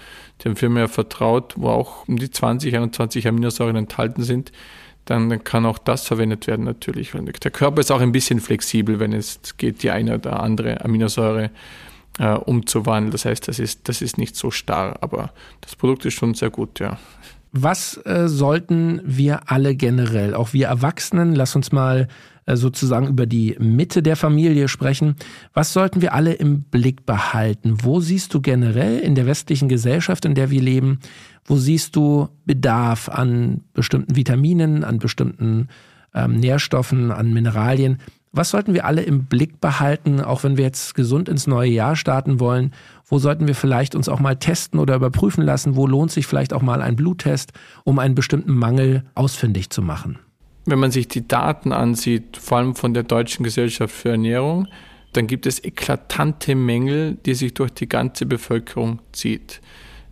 dem 0.43 0.55
Firma 0.55 0.87
vertraut, 0.87 1.53
wo 1.57 1.69
auch 1.69 2.07
um 2.07 2.17
die 2.17 2.29
20, 2.29 2.75
21 2.75 3.27
Aminosäuren 3.27 3.75
enthalten 3.75 4.23
sind, 4.23 4.51
dann 5.05 5.43
kann 5.43 5.65
auch 5.65 5.79
das 5.79 6.05
verwendet 6.05 6.47
werden 6.47 6.65
natürlich. 6.65 7.11
Der 7.11 7.51
Körper 7.51 7.81
ist 7.81 7.91
auch 7.91 8.01
ein 8.01 8.11
bisschen 8.11 8.39
flexibel, 8.39 8.99
wenn 8.99 9.13
es 9.13 9.39
geht, 9.57 9.81
die 9.81 9.89
eine 9.89 10.15
oder 10.15 10.41
andere 10.41 10.83
Aminosäure 10.85 11.49
äh, 12.19 12.33
umzuwandeln. 12.33 13.11
Das 13.11 13.25
heißt, 13.25 13.47
das 13.47 13.59
ist, 13.59 13.89
das 13.89 14.01
ist 14.01 14.17
nicht 14.17 14.35
so 14.35 14.51
starr, 14.51 14.97
aber 15.01 15.31
das 15.61 15.75
Produkt 15.75 16.05
ist 16.05 16.13
schon 16.13 16.35
sehr 16.35 16.51
gut, 16.51 16.79
ja. 16.79 16.99
Was 17.51 17.99
äh, 18.05 18.27
sollten 18.27 19.01
wir 19.03 19.49
alle 19.51 19.73
generell, 19.75 20.35
auch 20.35 20.53
wir 20.53 20.67
Erwachsenen, 20.67 21.33
lass 21.33 21.55
uns 21.55 21.71
mal 21.71 22.07
sozusagen 22.57 23.07
über 23.07 23.25
die 23.25 23.55
Mitte 23.59 24.01
der 24.01 24.15
Familie 24.15 24.67
sprechen. 24.67 25.15
Was 25.53 25.73
sollten 25.73 26.01
wir 26.01 26.13
alle 26.13 26.33
im 26.33 26.63
Blick 26.63 27.05
behalten? 27.05 27.77
Wo 27.83 27.99
siehst 27.99 28.33
du 28.33 28.41
generell 28.41 28.99
in 28.99 29.15
der 29.15 29.25
westlichen 29.25 29.69
Gesellschaft, 29.69 30.25
in 30.25 30.35
der 30.35 30.49
wir 30.49 30.61
leben, 30.61 30.99
wo 31.45 31.57
siehst 31.57 31.95
du 31.95 32.29
Bedarf 32.45 33.09
an 33.09 33.61
bestimmten 33.73 34.15
Vitaminen, 34.15 34.83
an 34.83 34.99
bestimmten 34.99 35.67
ähm, 36.13 36.37
Nährstoffen, 36.37 37.11
an 37.11 37.33
Mineralien? 37.33 37.97
Was 38.31 38.51
sollten 38.51 38.75
wir 38.75 38.85
alle 38.85 39.01
im 39.01 39.25
Blick 39.25 39.59
behalten, 39.59 40.21
auch 40.21 40.43
wenn 40.43 40.55
wir 40.55 40.63
jetzt 40.63 40.93
gesund 40.93 41.29
ins 41.29 41.47
neue 41.47 41.71
Jahr 41.71 41.95
starten 41.95 42.39
wollen? 42.39 42.73
Wo 43.07 43.17
sollten 43.17 43.47
wir 43.47 43.55
vielleicht 43.55 43.95
uns 43.95 44.07
auch 44.07 44.19
mal 44.19 44.35
testen 44.35 44.79
oder 44.79 44.95
überprüfen 44.95 45.43
lassen? 45.43 45.75
Wo 45.75 45.87
lohnt 45.87 46.11
sich 46.11 46.27
vielleicht 46.27 46.53
auch 46.53 46.61
mal 46.61 46.83
ein 46.83 46.95
Bluttest, 46.95 47.53
um 47.83 47.97
einen 47.97 48.13
bestimmten 48.13 48.53
Mangel 48.53 49.03
ausfindig 49.15 49.71
zu 49.71 49.81
machen? 49.81 50.19
Wenn 50.69 50.79
man 50.79 50.91
sich 50.91 51.07
die 51.07 51.27
Daten 51.27 51.71
ansieht, 51.71 52.37
vor 52.37 52.59
allem 52.59 52.75
von 52.75 52.93
der 52.93 53.03
Deutschen 53.03 53.43
Gesellschaft 53.43 53.93
für 53.93 54.09
Ernährung, 54.09 54.67
dann 55.13 55.25
gibt 55.25 55.45
es 55.47 55.63
eklatante 55.63 56.53
Mängel, 56.53 57.17
die 57.25 57.33
sich 57.33 57.53
durch 57.55 57.71
die 57.71 57.89
ganze 57.89 58.25
Bevölkerung 58.25 58.99
zieht. 59.11 59.61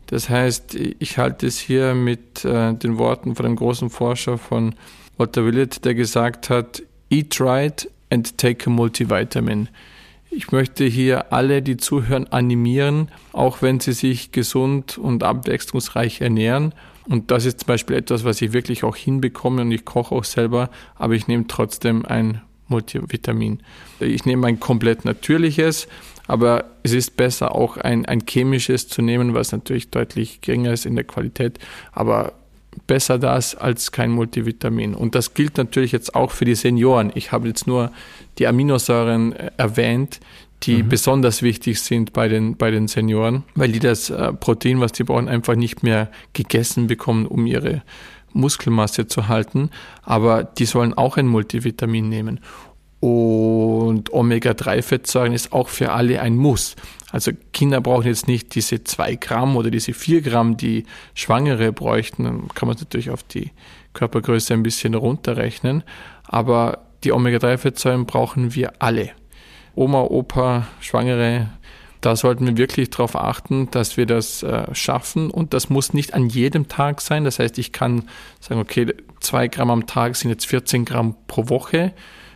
Das 0.08 0.30
heißt, 0.30 0.76
ich 0.76 1.18
halte 1.18 1.46
es 1.46 1.60
hier 1.60 1.94
mit 1.94 2.44
äh, 2.44 2.74
den 2.74 2.98
Worten 2.98 3.36
von 3.36 3.46
einem 3.46 3.58
großen 3.58 3.90
Forscher 3.90 4.38
von 4.38 4.74
Walter 5.18 5.46
Willett, 5.46 5.86
der 5.86 5.94
gesagt 5.94 6.50
hat, 6.50 6.82
Eat 7.10 7.40
right, 7.40 7.90
and 8.10 8.38
take 8.38 8.68
a 8.68 8.70
multivitamin. 8.70 9.70
Ich 10.30 10.52
möchte 10.52 10.86
hier 10.86 11.32
alle, 11.32 11.62
die 11.62 11.78
zuhören, 11.78 12.28
animieren, 12.28 13.10
auch 13.34 13.62
wenn 13.62 13.80
sie 13.80 13.94
sich 13.94 14.32
gesund 14.32 14.98
und 14.98 15.24
abwechslungsreich 15.24 16.22
ernähren. 16.22 16.74
Und 17.08 17.32
das 17.32 17.46
ist 17.46 17.62
zum 17.62 17.68
Beispiel 17.68 17.96
etwas, 17.96 18.24
was 18.24 18.42
ich 18.42 18.54
wirklich 18.54 18.84
auch 18.84 18.96
hinbekomme 18.96 19.62
und 19.62 19.72
ich 19.72 19.86
koche 19.86 20.14
auch 20.14 20.24
selber, 20.24 20.70
aber 20.96 21.14
ich 21.14 21.28
nehme 21.28 21.46
trotzdem 21.48 22.06
ein 22.06 22.42
Multivitamin. 22.68 23.62
Ich 24.00 24.26
nehme 24.26 24.48
ein 24.48 24.60
komplett 24.60 25.06
natürliches, 25.06 25.88
aber 26.28 26.66
es 26.84 26.92
ist 26.92 27.16
besser 27.16 27.56
auch 27.56 27.78
ein, 27.78 28.06
ein 28.06 28.24
chemisches 28.28 28.90
zu 28.90 29.02
nehmen, 29.02 29.34
was 29.34 29.54
natürlich 29.54 29.90
deutlich 29.90 30.42
geringer 30.42 30.74
ist 30.74 30.86
in 30.86 30.96
der 30.96 31.06
Qualität, 31.06 31.60
aber 31.94 32.34
besser 32.86 33.18
das 33.18 33.56
als 33.56 33.92
kein 33.92 34.12
Multivitamin. 34.12 34.94
Und 34.94 35.16
das 35.16 35.34
gilt 35.34 35.58
natürlich 35.58 35.92
jetzt 35.92 36.14
auch 36.14 36.32
für 36.32 36.46
die 36.46 36.56
Senioren. 36.56 37.12
Ich 37.16 37.32
habe 37.32 37.48
jetzt 37.48 37.66
nur 37.66 37.92
die 38.38 38.46
Aminosäuren 38.46 39.34
äh, 39.34 39.52
erwähnt, 39.58 40.20
die 40.64 40.84
mhm. 40.84 40.90
besonders 40.90 41.42
wichtig 41.42 41.82
sind 41.82 42.14
bei 42.14 42.28
den, 42.28 42.58
bei 42.58 42.72
den 42.72 42.88
Senioren, 42.88 43.44
weil 43.56 43.72
die 43.72 43.80
das 43.80 44.10
äh, 44.10 44.34
Protein, 44.34 44.80
was 44.80 44.92
die 44.92 45.04
brauchen, 45.04 45.30
einfach 45.30 45.56
nicht 45.56 45.84
mehr 45.84 46.10
gegessen 46.34 46.88
bekommen, 46.88 47.26
um 47.28 47.46
ihre 47.46 47.84
Muskelmasse 48.34 49.08
zu 49.08 49.28
halten. 49.28 49.70
Aber 50.04 50.44
die 50.44 50.66
sollen 50.66 50.94
auch 50.94 51.18
ein 51.18 51.28
Multivitamin 51.28 52.10
nehmen. 52.10 52.40
Und 53.00 54.12
Omega-3-Fettsäuren 54.12 55.34
ist 55.34 55.54
auch 55.54 55.70
für 55.70 55.92
alle 55.92 56.22
ein 56.22 56.36
Muss. 56.36 56.76
Also 57.12 57.32
Kinder 57.54 57.80
brauchen 57.80 58.08
jetzt 58.08 58.28
nicht 58.28 58.56
diese 58.56 58.84
zwei 58.84 59.16
Gramm 59.16 59.56
oder 59.56 59.70
diese 59.70 59.94
vier 59.94 60.22
Gramm, 60.22 60.58
die 60.58 60.86
Schwangere 61.14 61.72
bräuchten. 61.72 62.24
Dann 62.24 62.48
kann 62.50 62.68
man 62.68 62.76
es 62.76 62.82
natürlich 62.82 63.12
auf 63.12 63.22
die 63.24 63.52
Körpergröße 63.94 64.54
ein 64.54 64.64
bisschen 64.64 64.96
runterrechnen. 64.96 65.84
Aber 66.24 66.80
die 67.04 67.12
Omega-3-Fettsäuren 67.12 68.06
brauchen 68.06 68.56
wir 68.56 68.82
alle. 68.82 69.12
Oma, 69.78 70.02
Opa, 70.02 70.68
Schwangere, 70.82 71.48
da 72.02 72.16
sollten 72.16 72.46
wir 72.48 72.58
wirklich 72.58 72.90
darauf 72.90 73.16
achten, 73.16 73.70
dass 73.72 73.96
wir 73.96 74.06
das 74.06 74.44
äh, 74.44 74.74
schaffen. 74.74 75.30
Und 75.30 75.54
das 75.54 75.70
muss 75.70 75.94
nicht 75.94 76.14
an 76.14 76.30
jedem 76.30 76.68
Tag 76.68 77.02
sein. 77.02 77.24
Das 77.24 77.40
heißt, 77.40 77.58
ich 77.58 77.72
kann 77.72 78.04
sagen, 78.40 78.60
okay, 78.60 78.94
zwei 79.20 79.48
Gramm 79.48 79.70
am 79.70 79.88
Tag 79.88 80.16
sind 80.16 80.30
jetzt 80.30 80.46
14 80.46 80.86
Gramm 80.86 81.16
pro 81.28 81.50
Woche. 81.50 81.94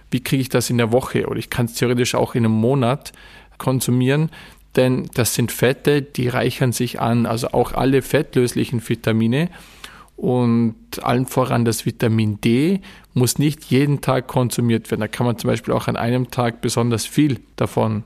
Wie 0.09 0.21
kriege 0.21 0.41
ich 0.41 0.49
das 0.49 0.69
in 0.69 0.77
der 0.77 0.91
Woche? 0.91 1.27
Oder 1.27 1.39
ich 1.39 1.49
kann 1.49 1.65
es 1.65 1.75
theoretisch 1.75 2.15
auch 2.15 2.35
in 2.35 2.45
einem 2.45 2.53
Monat 2.53 3.11
konsumieren, 3.57 4.29
denn 4.75 5.09
das 5.13 5.35
sind 5.35 5.51
Fette, 5.51 6.01
die 6.01 6.27
reichern 6.27 6.71
sich 6.71 6.99
an, 6.99 7.25
also 7.25 7.49
auch 7.49 7.73
alle 7.73 8.01
fettlöslichen 8.01 8.87
Vitamine 8.87 9.49
und 10.15 10.75
allen 11.01 11.25
voran 11.25 11.65
das 11.65 11.85
Vitamin 11.85 12.39
D 12.41 12.81
muss 13.13 13.39
nicht 13.39 13.65
jeden 13.65 14.01
Tag 14.01 14.27
konsumiert 14.27 14.91
werden. 14.91 15.01
Da 15.01 15.07
kann 15.07 15.25
man 15.25 15.37
zum 15.37 15.49
Beispiel 15.49 15.73
auch 15.73 15.87
an 15.87 15.95
einem 15.95 16.29
Tag 16.29 16.61
besonders 16.61 17.05
viel 17.05 17.39
davon 17.55 18.03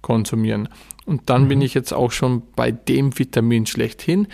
konsumieren. 0.00 0.68
Und 1.04 1.28
dann 1.28 1.44
mhm. 1.44 1.48
bin 1.48 1.62
ich 1.62 1.74
jetzt 1.74 1.92
auch 1.92 2.12
schon 2.12 2.42
bei 2.56 2.70
dem 2.70 3.18
Vitamin 3.18 3.66
schlechthin, 3.66 4.26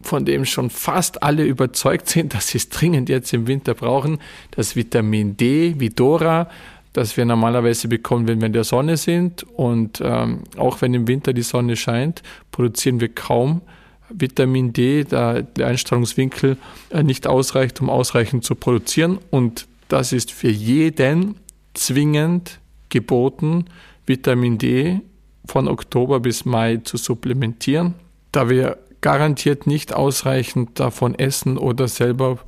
von 0.00 0.24
dem 0.24 0.44
schon 0.44 0.70
fast 0.70 1.22
alle 1.22 1.44
überzeugt 1.44 2.08
sind, 2.10 2.34
dass 2.34 2.48
sie 2.48 2.58
es 2.58 2.68
dringend 2.68 3.08
jetzt 3.08 3.32
im 3.32 3.46
Winter 3.46 3.74
brauchen, 3.74 4.18
das 4.50 4.76
Vitamin 4.76 5.36
D, 5.36 5.74
Vidora, 5.78 6.48
das 6.92 7.16
wir 7.16 7.24
normalerweise 7.24 7.88
bekommen, 7.88 8.26
wenn 8.26 8.40
wir 8.40 8.46
in 8.46 8.52
der 8.52 8.64
Sonne 8.64 8.96
sind. 8.96 9.44
Und 9.54 10.00
ähm, 10.04 10.40
auch 10.56 10.80
wenn 10.82 10.94
im 10.94 11.06
Winter 11.06 11.32
die 11.32 11.42
Sonne 11.42 11.76
scheint, 11.76 12.22
produzieren 12.50 13.00
wir 13.00 13.08
kaum 13.08 13.60
Vitamin 13.60 13.77
D, 14.10 15.04
da 15.04 15.42
der 15.42 15.66
Einstrahlungswinkel 15.66 16.56
äh, 16.90 17.02
nicht 17.02 17.26
ausreicht, 17.26 17.80
um 17.80 17.90
ausreichend 17.90 18.44
zu 18.44 18.54
produzieren. 18.54 19.18
Und 19.30 19.66
das 19.88 20.12
ist 20.12 20.32
für 20.32 20.50
jeden 20.50 21.36
zwingend 21.74 22.60
geboten, 22.88 23.66
Vitamin 24.06 24.58
D 24.58 25.00
von 25.46 25.68
Oktober 25.68 26.20
bis 26.20 26.44
Mai 26.44 26.78
zu 26.78 26.96
supplementieren, 26.96 27.94
da 28.32 28.48
wir 28.48 28.78
garantiert 29.00 29.66
nicht 29.66 29.94
ausreichend 29.94 30.80
davon 30.80 31.14
essen 31.14 31.56
oder 31.56 31.88
selber 31.88 32.38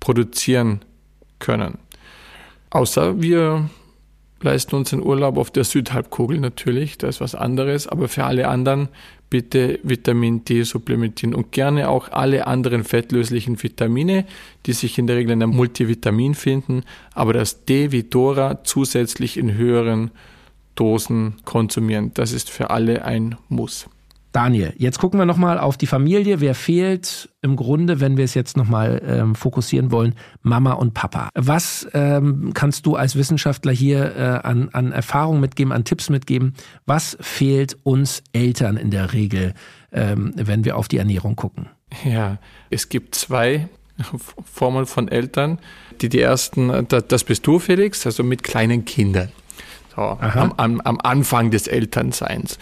produzieren 0.00 0.80
können. 1.38 1.78
Außer 2.70 3.20
wir 3.22 3.70
leisten 4.40 4.76
uns 4.76 4.92
einen 4.92 5.02
Urlaub 5.02 5.36
auf 5.38 5.50
der 5.50 5.64
Südhalbkugel 5.64 6.38
natürlich, 6.38 6.98
da 6.98 7.08
ist 7.08 7.20
was 7.20 7.34
anderes, 7.34 7.86
aber 7.86 8.08
für 8.08 8.24
alle 8.24 8.48
anderen 8.48 8.88
bitte 9.30 9.80
Vitamin 9.82 10.44
D 10.44 10.62
supplementieren 10.62 11.34
und 11.34 11.52
gerne 11.52 11.88
auch 11.88 12.12
alle 12.12 12.46
anderen 12.46 12.84
fettlöslichen 12.84 13.62
Vitamine, 13.62 14.24
die 14.66 14.72
sich 14.72 14.98
in 14.98 15.06
der 15.06 15.16
Regel 15.16 15.32
in 15.32 15.42
einem 15.42 15.56
Multivitamin 15.56 16.34
finden, 16.34 16.84
aber 17.12 17.32
das 17.32 17.64
D-Vitora 17.64 18.62
zusätzlich 18.62 19.36
in 19.36 19.54
höheren 19.54 20.10
Dosen 20.74 21.36
konsumieren. 21.44 22.12
Das 22.14 22.32
ist 22.32 22.50
für 22.50 22.70
alle 22.70 23.04
ein 23.04 23.36
Muss. 23.48 23.88
Daniel, 24.36 24.74
jetzt 24.76 24.98
gucken 24.98 25.18
wir 25.18 25.24
nochmal 25.24 25.58
auf 25.58 25.78
die 25.78 25.86
Familie. 25.86 26.42
Wer 26.42 26.54
fehlt 26.54 27.30
im 27.40 27.56
Grunde, 27.56 28.00
wenn 28.00 28.18
wir 28.18 28.24
es 28.24 28.34
jetzt 28.34 28.54
nochmal 28.54 29.00
ähm, 29.02 29.34
fokussieren 29.34 29.90
wollen? 29.90 30.14
Mama 30.42 30.74
und 30.74 30.92
Papa. 30.92 31.30
Was 31.34 31.88
ähm, 31.94 32.50
kannst 32.52 32.84
du 32.84 32.96
als 32.96 33.16
Wissenschaftler 33.16 33.72
hier 33.72 34.14
äh, 34.14 34.46
an, 34.46 34.68
an 34.74 34.92
Erfahrung 34.92 35.40
mitgeben, 35.40 35.72
an 35.72 35.84
Tipps 35.84 36.10
mitgeben? 36.10 36.52
Was 36.84 37.16
fehlt 37.18 37.78
uns 37.82 38.22
Eltern 38.34 38.76
in 38.76 38.90
der 38.90 39.14
Regel, 39.14 39.54
ähm, 39.90 40.34
wenn 40.36 40.66
wir 40.66 40.76
auf 40.76 40.88
die 40.88 40.98
Ernährung 40.98 41.34
gucken? 41.34 41.70
Ja, 42.04 42.36
es 42.68 42.90
gibt 42.90 43.14
zwei 43.14 43.70
Formen 44.52 44.84
von 44.84 45.08
Eltern. 45.08 45.60
Die, 46.02 46.10
die 46.10 46.20
ersten, 46.20 46.86
das 46.88 47.24
bist 47.24 47.46
du, 47.46 47.58
Felix, 47.58 48.04
also 48.04 48.22
mit 48.22 48.42
kleinen 48.42 48.84
Kindern. 48.84 49.30
So, 49.94 50.02
am, 50.02 50.52
am, 50.58 50.80
am 50.82 51.00
Anfang 51.00 51.50
des 51.50 51.68
Elternseins. 51.68 52.58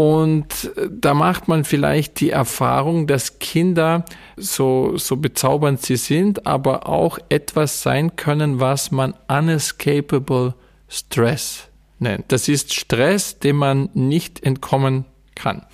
Und 0.00 0.70
da 0.88 1.12
macht 1.12 1.46
man 1.46 1.64
vielleicht 1.64 2.20
die 2.20 2.30
Erfahrung, 2.30 3.06
dass 3.06 3.38
Kinder, 3.38 4.06
so, 4.34 4.96
so 4.96 5.18
bezaubernd 5.18 5.82
sie 5.82 5.96
sind, 5.96 6.46
aber 6.46 6.88
auch 6.88 7.18
etwas 7.28 7.82
sein 7.82 8.16
können, 8.16 8.60
was 8.60 8.90
man 8.90 9.12
unescapable 9.28 10.54
stress 10.88 11.68
nennt. 11.98 12.32
Das 12.32 12.48
ist 12.48 12.72
Stress, 12.72 13.40
dem 13.40 13.56
man 13.56 13.90
nicht 13.92 14.42
entkommen 14.42 15.04
kann. 15.34 15.66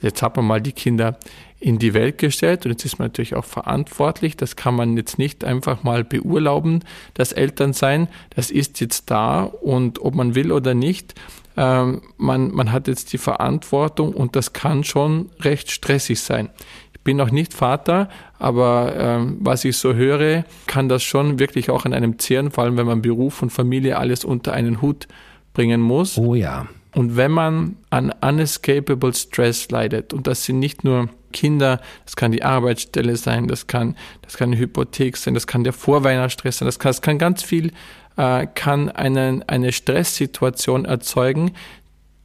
Jetzt 0.00 0.22
hat 0.22 0.36
man 0.36 0.46
mal 0.46 0.62
die 0.62 0.72
Kinder 0.72 1.18
in 1.60 1.78
die 1.78 1.92
Welt 1.92 2.16
gestellt 2.16 2.64
und 2.64 2.72
jetzt 2.72 2.86
ist 2.86 2.98
man 2.98 3.08
natürlich 3.08 3.34
auch 3.34 3.44
verantwortlich. 3.44 4.34
Das 4.34 4.56
kann 4.56 4.74
man 4.74 4.96
jetzt 4.96 5.18
nicht 5.18 5.44
einfach 5.44 5.82
mal 5.82 6.04
beurlauben, 6.04 6.84
das 7.12 7.32
Elternsein. 7.32 8.08
Das 8.34 8.50
ist 8.50 8.80
jetzt 8.80 9.10
da 9.10 9.42
und 9.42 10.00
ob 10.00 10.14
man 10.14 10.34
will 10.34 10.52
oder 10.52 10.72
nicht, 10.72 11.14
ähm, 11.56 12.02
man, 12.16 12.52
man 12.52 12.72
hat 12.72 12.88
jetzt 12.88 13.12
die 13.12 13.18
Verantwortung 13.18 14.12
und 14.12 14.36
das 14.36 14.52
kann 14.52 14.84
schon 14.84 15.30
recht 15.40 15.70
stressig 15.70 16.20
sein. 16.20 16.50
Ich 16.92 17.00
bin 17.00 17.16
noch 17.16 17.30
nicht 17.30 17.54
Vater, 17.54 18.08
aber 18.38 18.94
ähm, 18.96 19.36
was 19.40 19.64
ich 19.64 19.76
so 19.76 19.94
höre, 19.94 20.44
kann 20.66 20.88
das 20.88 21.02
schon 21.02 21.38
wirklich 21.38 21.70
auch 21.70 21.84
an 21.84 21.92
einem 21.92 22.18
zehren, 22.18 22.50
vor 22.50 22.64
allem 22.64 22.76
wenn 22.76 22.86
man 22.86 23.02
Beruf 23.02 23.42
und 23.42 23.50
Familie 23.50 23.98
alles 23.98 24.24
unter 24.24 24.52
einen 24.52 24.80
Hut 24.80 25.06
bringen 25.52 25.80
muss. 25.80 26.18
Oh 26.18 26.34
ja. 26.34 26.66
Und 26.94 27.16
wenn 27.16 27.32
man 27.32 27.76
an 27.90 28.12
unescapable 28.20 29.12
stress 29.12 29.70
leidet, 29.70 30.12
und 30.14 30.26
das 30.26 30.44
sind 30.44 30.60
nicht 30.60 30.84
nur 30.84 31.08
Kinder, 31.34 31.82
das 32.06 32.16
kann 32.16 32.32
die 32.32 32.42
Arbeitsstelle 32.42 33.16
sein, 33.16 33.48
das 33.48 33.66
kann, 33.66 33.96
das 34.22 34.38
kann 34.38 34.50
eine 34.50 34.58
Hypothek 34.58 35.18
sein, 35.18 35.34
das 35.34 35.46
kann 35.46 35.64
der 35.64 35.74
Vorweihnachtsstress 35.74 36.58
sein, 36.58 36.66
das 36.66 36.78
kann, 36.78 36.88
das 36.90 37.02
kann 37.02 37.18
ganz 37.18 37.42
viel, 37.42 37.72
äh, 38.16 38.46
kann 38.46 38.88
einen, 38.88 39.46
eine 39.46 39.72
Stresssituation 39.72 40.86
erzeugen, 40.86 41.52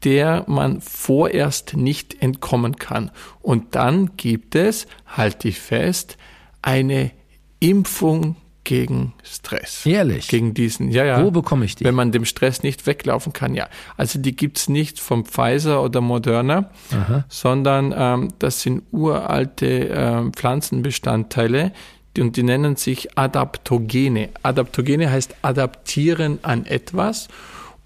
der 0.06 0.46
man 0.48 0.80
vorerst 0.80 1.76
nicht 1.76 2.22
entkommen 2.22 2.78
kann. 2.78 3.12
Und 3.42 3.76
dann 3.76 4.16
gibt 4.16 4.56
es, 4.56 4.88
halte 5.06 5.50
ich 5.50 5.60
fest, 5.60 6.18
eine 6.62 7.12
Impfung 7.60 8.38
gegen 8.70 9.14
Stress. 9.24 9.84
Ehrlich? 9.88 10.28
Gegen 10.28 10.54
diesen, 10.54 10.92
ja, 10.92 11.04
ja. 11.04 11.24
Wo 11.26 11.32
bekomme 11.32 11.66
ich 11.66 11.74
die? 11.74 11.86
Wenn 11.86 11.96
man 11.96 12.12
dem 12.12 12.24
Stress 12.24 12.62
nicht 12.62 12.86
weglaufen 12.86 13.34
kann, 13.34 13.56
ja. 13.56 13.68
Also 13.98 14.20
die 14.20 14.36
gibt's 14.36 14.70
nicht 14.70 15.00
vom 15.00 15.26
Pfizer 15.26 15.82
oder 15.82 16.02
Moderna, 16.02 16.70
Aha. 16.92 17.26
sondern 17.30 17.92
ähm, 17.98 18.28
das 18.38 18.62
sind 18.62 18.84
uralte 18.92 19.90
äh, 19.90 20.30
Pflanzenbestandteile 20.30 21.72
und 22.20 22.38
die 22.38 22.44
nennen 22.44 22.76
sich 22.76 23.18
Adaptogene. 23.18 24.30
Adaptogene 24.44 25.10
heißt 25.10 25.38
adaptieren 25.42 26.38
an 26.44 26.68
etwas 26.68 27.28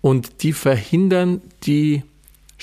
und 0.02 0.44
die 0.44 0.52
verhindern 0.52 1.42
die 1.64 2.04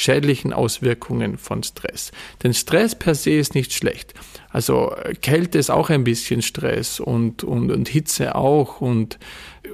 schädlichen 0.00 0.54
Auswirkungen 0.54 1.36
von 1.36 1.62
Stress. 1.62 2.10
Denn 2.42 2.54
Stress 2.54 2.94
per 2.94 3.14
se 3.14 3.32
ist 3.32 3.54
nicht 3.54 3.74
schlecht. 3.74 4.14
Also 4.48 4.94
Kälte 5.20 5.58
ist 5.58 5.70
auch 5.70 5.90
ein 5.90 6.04
bisschen 6.04 6.40
Stress 6.40 7.00
und, 7.00 7.44
und, 7.44 7.70
und 7.70 7.86
Hitze 7.86 8.34
auch 8.34 8.80
und 8.80 9.18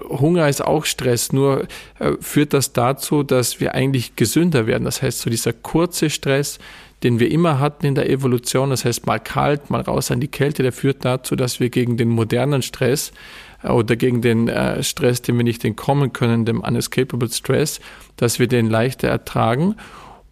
Hunger 0.08 0.48
ist 0.48 0.64
auch 0.64 0.84
Stress, 0.84 1.32
nur 1.32 1.68
äh, 2.00 2.12
führt 2.20 2.52
das 2.52 2.72
dazu, 2.72 3.22
dass 3.22 3.60
wir 3.60 3.74
eigentlich 3.74 4.16
gesünder 4.16 4.66
werden. 4.66 4.84
Das 4.84 5.00
heißt, 5.00 5.20
so 5.20 5.30
dieser 5.30 5.52
kurze 5.52 6.10
Stress, 6.10 6.58
den 7.02 7.20
wir 7.20 7.30
immer 7.30 7.60
hatten 7.60 7.86
in 7.86 7.94
der 7.94 8.10
Evolution, 8.10 8.70
das 8.70 8.84
heißt 8.84 9.06
mal 9.06 9.20
kalt, 9.20 9.70
mal 9.70 9.80
raus 9.80 10.10
an 10.10 10.20
die 10.20 10.28
Kälte, 10.28 10.62
der 10.64 10.72
führt 10.72 11.04
dazu, 11.04 11.36
dass 11.36 11.60
wir 11.60 11.70
gegen 11.70 11.96
den 11.96 12.08
modernen 12.08 12.62
Stress 12.62 13.12
äh, 13.62 13.68
oder 13.68 13.94
gegen 13.94 14.22
den 14.22 14.48
äh, 14.48 14.82
Stress, 14.82 15.22
den 15.22 15.36
wir 15.36 15.44
nicht 15.44 15.64
entkommen 15.64 16.12
können, 16.12 16.44
dem 16.44 16.60
unescapable 16.60 17.30
Stress, 17.30 17.80
dass 18.16 18.38
wir 18.38 18.48
den 18.48 18.68
leichter 18.68 19.08
ertragen. 19.08 19.76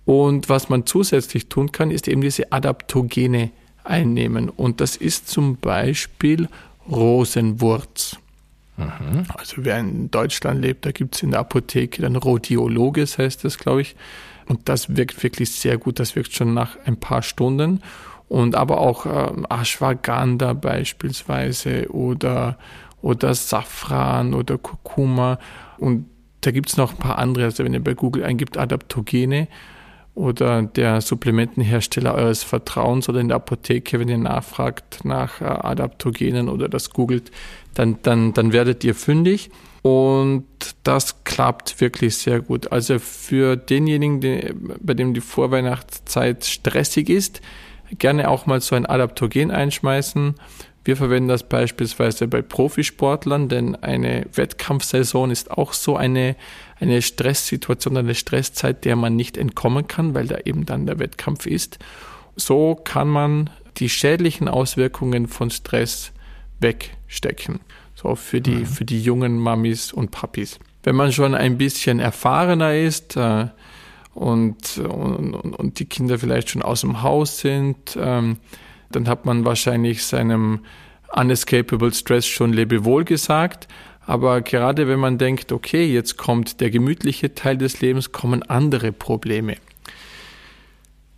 Und 0.04 0.48
was 0.48 0.68
man 0.68 0.86
zusätzlich 0.86 1.48
tun 1.48 1.72
kann, 1.72 1.90
ist 1.90 2.08
eben 2.08 2.20
diese 2.20 2.52
Adaptogene 2.52 3.50
einnehmen. 3.84 4.48
Und 4.48 4.80
das 4.80 4.96
ist 4.96 5.28
zum 5.28 5.56
Beispiel 5.56 6.48
Rosenwurz. 6.90 8.18
Mhm. 8.76 9.24
Also 9.34 9.64
wer 9.64 9.78
in 9.78 10.10
Deutschland 10.10 10.60
lebt, 10.60 10.84
da 10.84 10.90
gibt 10.90 11.14
es 11.14 11.22
in 11.22 11.30
der 11.30 11.40
Apotheke 11.40 12.02
dann 12.02 12.16
Rhodiologes, 12.16 13.18
heißt 13.18 13.44
das, 13.44 13.58
glaube 13.58 13.82
ich. 13.82 13.96
Und 14.46 14.68
das 14.68 14.96
wirkt 14.96 15.22
wirklich 15.22 15.52
sehr 15.52 15.78
gut. 15.78 15.98
Das 15.98 16.16
wirkt 16.16 16.34
schon 16.34 16.54
nach 16.54 16.76
ein 16.84 16.98
paar 16.98 17.22
Stunden. 17.22 17.80
Und 18.28 18.56
aber 18.56 18.80
auch 18.80 19.06
äh, 19.06 19.32
Ashwagandha 19.48 20.54
beispielsweise 20.54 21.90
oder, 21.90 22.58
oder 23.00 23.34
Safran 23.34 24.34
oder 24.34 24.58
Kurkuma. 24.58 25.38
Und 25.78 26.06
da 26.40 26.50
gibt 26.50 26.68
es 26.68 26.76
noch 26.76 26.92
ein 26.92 26.98
paar 26.98 27.18
andere. 27.18 27.44
Also 27.44 27.64
wenn 27.64 27.74
ihr 27.74 27.84
bei 27.84 27.94
Google 27.94 28.24
eingibt 28.24 28.58
Adaptogene, 28.58 29.48
oder 30.14 30.62
der 30.62 31.00
Supplementenhersteller 31.00 32.14
eures 32.14 32.42
Vertrauens 32.42 33.08
oder 33.08 33.20
in 33.20 33.28
der 33.28 33.36
Apotheke, 33.36 33.98
wenn 33.98 34.08
ihr 34.08 34.18
nachfragt 34.18 35.04
nach 35.04 35.40
äh, 35.40 35.44
Adaptogenen 35.44 36.48
oder 36.48 36.68
das 36.68 36.90
googelt, 36.90 37.32
dann, 37.74 37.98
dann, 38.02 38.32
dann 38.32 38.52
werdet 38.52 38.84
ihr 38.84 38.94
fündig. 38.94 39.50
Und 39.82 40.46
das 40.82 41.24
klappt 41.24 41.80
wirklich 41.80 42.16
sehr 42.16 42.40
gut. 42.40 42.72
Also 42.72 42.98
für 42.98 43.56
denjenigen, 43.56 44.20
die, 44.20 44.54
bei 44.80 44.94
dem 44.94 45.12
die 45.12 45.20
Vorweihnachtszeit 45.20 46.44
stressig 46.44 47.10
ist, 47.10 47.42
gerne 47.98 48.30
auch 48.30 48.46
mal 48.46 48.60
so 48.60 48.76
ein 48.76 48.86
Adaptogen 48.86 49.50
einschmeißen. 49.50 50.36
Wir 50.84 50.96
verwenden 50.96 51.28
das 51.28 51.42
beispielsweise 51.44 52.28
bei 52.28 52.42
Profisportlern, 52.42 53.48
denn 53.48 53.74
eine 53.74 54.26
Wettkampfsaison 54.34 55.30
ist 55.30 55.50
auch 55.50 55.72
so 55.72 55.96
eine, 55.96 56.36
eine 56.78 57.00
Stresssituation, 57.00 57.96
eine 57.96 58.14
Stresszeit, 58.14 58.84
der 58.84 58.94
man 58.94 59.16
nicht 59.16 59.38
entkommen 59.38 59.88
kann, 59.88 60.14
weil 60.14 60.26
da 60.26 60.38
eben 60.44 60.66
dann 60.66 60.84
der 60.84 60.98
Wettkampf 60.98 61.46
ist. 61.46 61.78
So 62.36 62.74
kann 62.74 63.08
man 63.08 63.48
die 63.78 63.88
schädlichen 63.88 64.46
Auswirkungen 64.46 65.26
von 65.26 65.50
Stress 65.50 66.12
wegstecken. 66.60 67.60
So 67.94 68.14
für 68.14 68.42
die, 68.42 68.56
mhm. 68.56 68.66
für 68.66 68.84
die 68.84 69.02
jungen 69.02 69.38
Mamis 69.38 69.90
und 69.92 70.10
Papis. 70.10 70.58
Wenn 70.82 70.96
man 70.96 71.12
schon 71.12 71.34
ein 71.34 71.56
bisschen 71.56 71.98
erfahrener 71.98 72.76
ist 72.76 73.16
äh, 73.16 73.46
und, 74.12 74.78
und, 74.78 75.34
und 75.34 75.78
die 75.78 75.86
Kinder 75.86 76.18
vielleicht 76.18 76.50
schon 76.50 76.62
aus 76.62 76.82
dem 76.82 77.02
Haus 77.02 77.38
sind, 77.38 77.96
ähm, 77.98 78.36
dann 78.90 79.08
hat 79.08 79.24
man 79.24 79.44
wahrscheinlich 79.44 80.04
seinem 80.04 80.60
unescapable 81.14 81.92
Stress 81.92 82.26
schon 82.26 82.52
Lebewohl 82.52 83.04
gesagt. 83.04 83.68
Aber 84.06 84.42
gerade 84.42 84.86
wenn 84.88 84.98
man 84.98 85.18
denkt, 85.18 85.52
okay, 85.52 85.86
jetzt 85.86 86.16
kommt 86.16 86.60
der 86.60 86.70
gemütliche 86.70 87.34
Teil 87.34 87.56
des 87.56 87.80
Lebens, 87.80 88.12
kommen 88.12 88.42
andere 88.42 88.92
Probleme. 88.92 89.56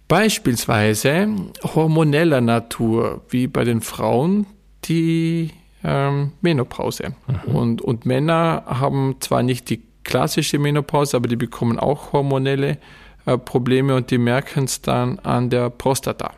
Beispielsweise 0.08 1.28
hormoneller 1.62 2.40
Natur, 2.40 3.22
wie 3.28 3.48
bei 3.48 3.64
den 3.64 3.80
Frauen 3.80 4.46
die 4.84 5.50
ähm, 5.82 6.32
Menopause. 6.42 7.14
Mhm. 7.26 7.54
Und, 7.54 7.82
und 7.82 8.06
Männer 8.06 8.62
haben 8.66 9.16
zwar 9.18 9.42
nicht 9.42 9.68
die 9.68 9.82
klassische 10.04 10.60
Menopause, 10.60 11.16
aber 11.16 11.26
die 11.26 11.36
bekommen 11.36 11.80
auch 11.80 12.12
hormonelle 12.12 12.78
äh, 13.26 13.36
Probleme 13.36 13.96
und 13.96 14.12
die 14.12 14.18
merken 14.18 14.64
es 14.64 14.80
dann 14.80 15.18
an 15.18 15.50
der 15.50 15.70
Prostata. 15.70 16.32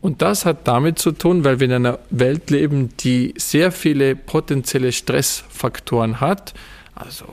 Und 0.00 0.22
das 0.22 0.46
hat 0.46 0.66
damit 0.66 0.98
zu 0.98 1.12
tun, 1.12 1.44
weil 1.44 1.60
wir 1.60 1.66
in 1.66 1.72
einer 1.72 1.98
Welt 2.10 2.50
leben, 2.50 2.90
die 3.00 3.34
sehr 3.36 3.70
viele 3.70 4.16
potenzielle 4.16 4.92
Stressfaktoren 4.92 6.20
hat. 6.20 6.54
Also 6.94 7.26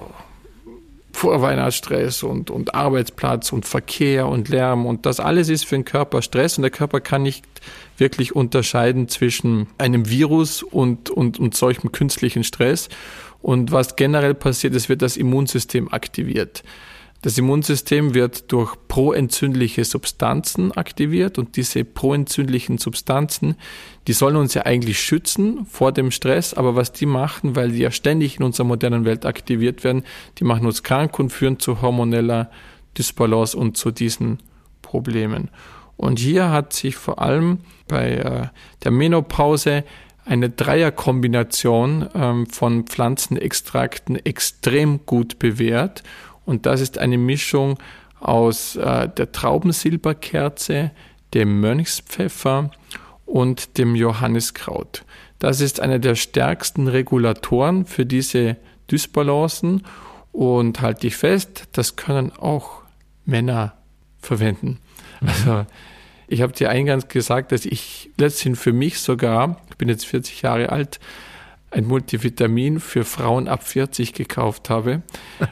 Vorweihnachtsstress 1.17 2.21
und, 2.21 2.51
und 2.51 2.75
Arbeitsplatz 2.75 3.51
und 3.51 3.65
Verkehr 3.65 4.27
und 4.27 4.49
Lärm 4.49 4.85
und 4.85 5.07
das 5.07 5.19
alles 5.19 5.49
ist 5.49 5.65
für 5.65 5.75
den 5.75 5.83
Körper 5.83 6.21
Stress 6.21 6.57
und 6.57 6.61
der 6.61 6.69
Körper 6.69 7.01
kann 7.01 7.23
nicht 7.23 7.43
wirklich 7.97 8.35
unterscheiden 8.35 9.07
zwischen 9.07 9.65
einem 9.79 10.09
Virus 10.09 10.61
und, 10.61 11.09
und, 11.09 11.39
und 11.39 11.55
solchem 11.55 11.91
künstlichen 11.91 12.43
Stress. 12.43 12.89
Und 13.41 13.71
was 13.71 13.95
generell 13.95 14.35
passiert, 14.35 14.75
es 14.75 14.89
wird 14.89 15.01
das 15.01 15.17
Immunsystem 15.17 15.91
aktiviert. 15.91 16.63
Das 17.21 17.37
Immunsystem 17.37 18.13
wird 18.13 18.51
durch 18.51 18.75
proentzündliche 18.87 19.83
Substanzen 19.83 20.71
aktiviert 20.71 21.39
und 21.39 21.55
diese 21.55 21.83
proentzündlichen 21.83 22.77
Substanzen, 22.77 23.55
die 24.07 24.13
sollen 24.13 24.35
uns 24.35 24.53
ja 24.53 24.65
eigentlich 24.65 24.99
schützen 25.01 25.65
vor 25.65 25.91
dem 25.91 26.11
Stress, 26.11 26.53
aber 26.53 26.75
was 26.75 26.91
die 26.93 27.07
machen, 27.07 27.55
weil 27.55 27.71
die 27.71 27.79
ja 27.79 27.91
ständig 27.91 28.37
in 28.37 28.43
unserer 28.43 28.67
modernen 28.67 29.03
Welt 29.03 29.25
aktiviert 29.25 29.83
werden, 29.83 30.03
die 30.37 30.43
machen 30.43 30.67
uns 30.67 30.83
krank 30.83 31.17
und 31.17 31.31
führen 31.31 31.59
zu 31.59 31.81
hormoneller 31.81 32.51
Dysbalance 32.97 33.57
und 33.57 33.77
zu 33.77 33.91
diesen 33.91 34.37
Problemen. 34.83 35.49
Und 35.95 36.19
hier 36.19 36.51
hat 36.51 36.73
sich 36.73 36.95
vor 36.95 37.19
allem 37.19 37.59
bei 37.87 38.11
äh, 38.11 38.47
der 38.83 38.91
Menopause 38.91 39.83
eine 40.23 40.49
Dreierkombination 40.49 42.09
ähm, 42.13 42.47
von 42.47 42.85
Pflanzenextrakten 42.85 44.17
extrem 44.17 45.05
gut 45.05 45.39
bewährt 45.39 46.03
und 46.47 46.65
das 46.65 46.79
ist 46.79 46.97
eine 46.97 47.17
Mischung 47.17 47.77
aus 48.21 48.77
äh, 48.77 49.09
der 49.09 49.31
Traubensilberkerze, 49.33 50.91
dem 51.33 51.59
Mönchspfeffer 51.59 52.71
und 53.25 53.77
dem 53.77 53.95
Johanniskraut. 53.95 55.03
Das 55.39 55.59
ist 55.59 55.81
einer 55.81 55.99
der 55.99 56.15
stärksten 56.15 56.87
Regulatoren 56.87 57.85
für 57.85 58.05
diese 58.05 58.55
Dysbalancen 58.89 59.83
und 60.31 60.81
halte 60.81 61.07
ich 61.07 61.17
fest, 61.17 61.67
das 61.73 61.97
können 61.97 62.31
auch 62.31 62.81
Männer 63.25 63.73
verwenden. 64.19 64.79
Mhm. 65.19 65.27
Also 65.27 65.65
ich 66.27 66.41
habe 66.41 66.53
dir 66.53 66.69
eingangs 66.69 67.09
gesagt, 67.09 67.51
dass 67.51 67.65
ich 67.65 68.09
letztendlich 68.17 68.63
für 68.63 68.73
mich 68.73 68.99
sogar, 68.99 69.61
ich 69.69 69.75
bin 69.75 69.89
jetzt 69.89 70.05
40 70.05 70.43
Jahre 70.43 70.69
alt, 70.69 71.01
ein 71.77 71.85
Multivitamin 71.85 72.79
für 72.79 73.05
Frauen 73.05 73.47
ab 73.47 73.63
40 73.63 74.13
gekauft 74.13 74.69
habe, 74.69 75.03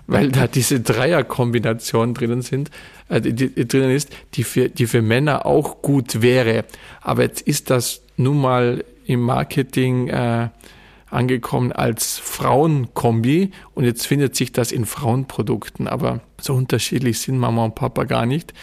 weil 0.08 0.32
da 0.32 0.48
diese 0.48 0.80
Dreierkombination 0.80 2.16
drinnen 2.16 2.42
sind, 2.42 2.72
äh, 3.10 3.22
die, 3.22 3.34
die, 3.34 3.68
drinnen 3.68 3.92
ist, 3.92 4.10
die 4.34 4.44
für, 4.44 4.70
die 4.70 4.88
für 4.88 5.04
Männer 5.04 5.46
auch 5.46 5.82
gut 5.84 6.22
wäre. 6.22 6.66
Aber 7.02 7.22
jetzt 7.22 7.42
ist 7.42 7.70
das 7.70 8.02
nun 8.18 8.42
mal 8.42 8.84
im 9.06 9.22
Marketing 9.22 10.08
äh, 10.08 10.50
angekommen 11.12 11.72
als 11.72 12.18
Frauenkombi 12.18 13.52
und 13.76 13.86
jetzt 13.86 14.08
findet 14.08 14.36
sich 14.36 14.52
das 14.52 14.72
in 14.72 14.86
Frauenprodukten. 14.86 15.88
Aber 15.88 16.22
so 16.42 16.56
unterschiedlich 16.56 17.20
sind 17.20 17.38
Mama 17.38 17.66
und 17.66 17.76
Papa 17.76 18.06
gar 18.06 18.26
nicht. 18.26 18.54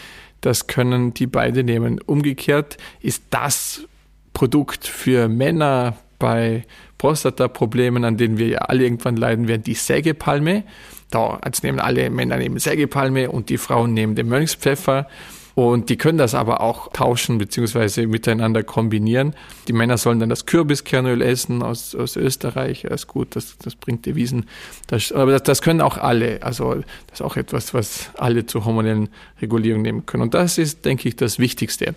Das 0.41 0.67
können 0.67 1.13
die 1.13 1.27
beide 1.27 1.63
nehmen. 1.63 2.01
Umgekehrt 2.01 2.75
ist 2.99 3.23
das 3.29 3.87
Produkt 4.33 4.85
für 4.85 5.29
Männer 5.29 5.95
bei 6.19 6.65
Prostata-Problemen, 7.03 8.05
an 8.05 8.15
denen 8.15 8.37
wir 8.37 8.47
ja 8.47 8.59
alle 8.59 8.85
irgendwann 8.85 9.17
leiden 9.17 9.49
werden, 9.49 9.61
die 9.61 9.73
Sägepalme. 9.73 10.63
Da, 11.11 11.37
als 11.41 11.61
nehmen 11.61 11.81
alle 11.81 12.09
Männer 12.09 12.37
nehmen 12.37 12.59
Sägepalme 12.59 13.29
und 13.29 13.49
die 13.49 13.57
Frauen 13.57 13.93
nehmen 13.93 14.15
den 14.15 14.29
Mönchspfeffer. 14.29 15.09
Und 15.53 15.89
die 15.89 15.97
können 15.97 16.17
das 16.17 16.33
aber 16.33 16.61
auch 16.61 16.93
tauschen 16.93 17.39
bzw. 17.39 18.07
miteinander 18.07 18.63
kombinieren. 18.63 19.35
Die 19.67 19.73
Männer 19.73 19.97
sollen 19.97 20.21
dann 20.21 20.29
das 20.29 20.45
Kürbiskernöl 20.45 21.21
essen 21.21 21.61
aus, 21.61 21.93
aus 21.93 22.15
Österreich. 22.15 22.83
Das 22.83 23.01
ist 23.01 23.07
gut, 23.07 23.35
das, 23.35 23.57
das 23.57 23.75
bringt 23.75 24.05
Devisen. 24.05 24.45
Das, 24.87 25.11
aber 25.11 25.33
das, 25.33 25.43
das 25.43 25.61
können 25.61 25.81
auch 25.81 25.97
alle. 25.97 26.41
Also 26.41 26.75
das 27.07 27.19
ist 27.19 27.21
auch 27.21 27.35
etwas, 27.35 27.73
was 27.73 28.11
alle 28.17 28.45
zur 28.45 28.63
hormonellen 28.63 29.09
Regulierung 29.41 29.81
nehmen 29.81 30.05
können. 30.05 30.23
Und 30.23 30.33
das 30.35 30.57
ist, 30.57 30.85
denke 30.85 31.09
ich, 31.09 31.17
das 31.17 31.37
Wichtigste. 31.37 31.95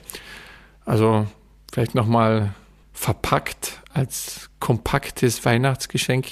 Also 0.84 1.28
vielleicht 1.72 1.94
nochmal 1.94 2.54
verpackt 2.96 3.82
als 3.92 4.48
kompaktes 4.58 5.44
Weihnachtsgeschenk 5.44 6.26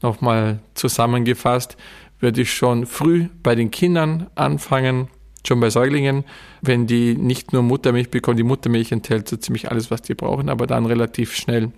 nochmal 0.00 0.60
zusammengefasst, 0.74 1.76
würde 2.20 2.42
ich 2.42 2.54
schon 2.54 2.86
früh 2.86 3.28
bei 3.42 3.56
den 3.56 3.70
Kindern 3.70 4.28
anfangen, 4.36 5.08
schon 5.46 5.58
bei 5.60 5.70
Säuglingen, 5.70 6.24
wenn 6.62 6.86
die 6.86 7.16
nicht 7.16 7.52
nur 7.52 7.62
Muttermilch 7.62 8.10
bekommen, 8.10 8.36
die 8.36 8.44
Muttermilch 8.44 8.92
enthält 8.92 9.28
so 9.28 9.36
ziemlich 9.36 9.70
alles, 9.70 9.90
was 9.90 10.02
die 10.02 10.14
brauchen, 10.14 10.48
aber 10.48 10.66
dann 10.68 10.86
relativ 10.86 11.34
schnell 11.34 11.72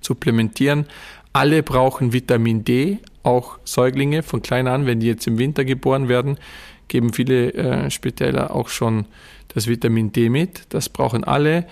supplementieren. 0.00 0.86
Alle 1.32 1.64
brauchen 1.64 2.12
Vitamin 2.12 2.64
D, 2.64 2.98
auch 3.24 3.58
Säuglinge 3.64 4.22
von 4.22 4.40
klein 4.40 4.68
an, 4.68 4.86
wenn 4.86 5.00
die 5.00 5.08
jetzt 5.08 5.26
im 5.26 5.38
Winter 5.38 5.64
geboren 5.64 6.08
werden, 6.08 6.38
geben 6.86 7.12
viele 7.12 7.52
äh, 7.54 7.90
Spitäler 7.90 8.54
auch 8.54 8.68
schon 8.68 9.06
das 9.48 9.66
Vitamin 9.66 10.12
D 10.12 10.28
mit. 10.28 10.62
Das 10.68 10.88
brauchen 10.88 11.24
alle. 11.24 11.66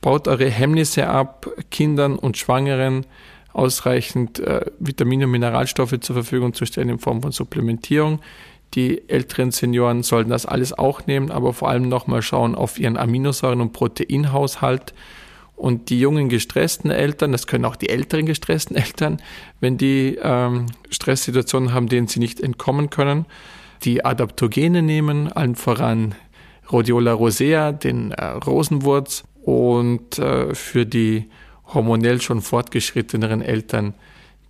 Baut 0.00 0.28
eure 0.28 0.48
Hemmnisse 0.48 1.08
ab, 1.08 1.48
Kindern 1.70 2.16
und 2.16 2.36
Schwangeren 2.36 3.06
ausreichend 3.52 4.38
äh, 4.38 4.66
Vitamine 4.78 5.24
und 5.24 5.30
Mineralstoffe 5.30 5.98
zur 6.00 6.14
Verfügung 6.14 6.52
zu 6.52 6.66
stellen 6.66 6.90
in 6.90 6.98
Form 6.98 7.22
von 7.22 7.32
Supplementierung. 7.32 8.20
Die 8.74 9.08
älteren 9.08 9.50
Senioren 9.50 10.02
sollten 10.02 10.30
das 10.30 10.44
alles 10.44 10.72
auch 10.76 11.06
nehmen, 11.06 11.30
aber 11.30 11.54
vor 11.54 11.70
allem 11.70 11.88
nochmal 11.88 12.20
schauen 12.20 12.54
auf 12.54 12.78
ihren 12.78 12.98
Aminosäuren- 12.98 13.62
und 13.62 13.72
Proteinhaushalt. 13.72 14.92
Und 15.54 15.88
die 15.88 15.98
jungen 15.98 16.28
gestressten 16.28 16.90
Eltern, 16.90 17.32
das 17.32 17.46
können 17.46 17.64
auch 17.64 17.76
die 17.76 17.88
älteren 17.88 18.26
gestressten 18.26 18.76
Eltern, 18.76 19.22
wenn 19.60 19.78
die 19.78 20.18
ähm, 20.22 20.66
Stresssituationen 20.90 21.72
haben, 21.72 21.88
denen 21.88 22.08
sie 22.08 22.20
nicht 22.20 22.40
entkommen 22.40 22.90
können, 22.90 23.24
die 23.84 24.04
Adaptogene 24.04 24.82
nehmen, 24.82 25.32
allen 25.32 25.54
voran 25.54 26.14
Rhodiola 26.70 27.14
rosea, 27.14 27.72
den 27.72 28.10
äh, 28.10 28.24
Rosenwurz 28.26 29.24
und 29.46 30.18
äh, 30.18 30.56
für 30.56 30.84
die 30.86 31.30
hormonell 31.72 32.20
schon 32.20 32.42
fortgeschritteneren 32.42 33.42
Eltern 33.42 33.94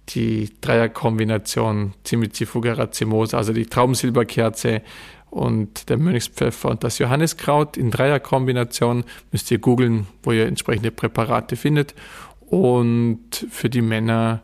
die 0.08 0.50
Dreierkombination 0.62 1.92
Cimicifuga-Racemose, 2.06 3.36
also 3.36 3.52
die 3.52 3.66
Traubensilberkerze 3.66 4.80
und 5.28 5.90
der 5.90 5.98
Mönchspfeffer 5.98 6.70
und 6.70 6.82
das 6.82 6.98
Johanniskraut 6.98 7.76
in 7.76 7.90
Dreierkombination. 7.90 9.04
Müsst 9.32 9.50
ihr 9.50 9.58
googeln, 9.58 10.06
wo 10.22 10.32
ihr 10.32 10.46
entsprechende 10.46 10.90
Präparate 10.90 11.56
findet. 11.56 11.94
Und 12.40 13.46
für 13.50 13.68
die 13.68 13.82
Männer 13.82 14.40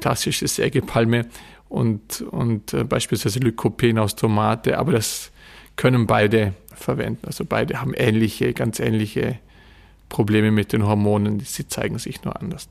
klassische 0.00 0.46
Sägepalme 0.46 1.26
und, 1.68 2.20
und 2.30 2.74
äh, 2.74 2.84
beispielsweise 2.84 3.40
Lykopen 3.40 3.98
aus 3.98 4.14
Tomate. 4.14 4.78
Aber 4.78 4.92
das 4.92 5.32
können 5.74 6.06
beide 6.06 6.54
verwenden. 6.72 7.26
Also 7.26 7.44
beide 7.44 7.80
haben 7.80 7.94
ähnliche, 7.94 8.52
ganz 8.52 8.78
ähnliche 8.78 9.40
Probleme 10.08 10.50
mit 10.50 10.72
den 10.72 10.86
Hormonen. 10.86 11.40
Sie 11.40 11.66
zeigen 11.66 11.98
sich 11.98 12.24
nur 12.24 12.40
anders. 12.40 12.68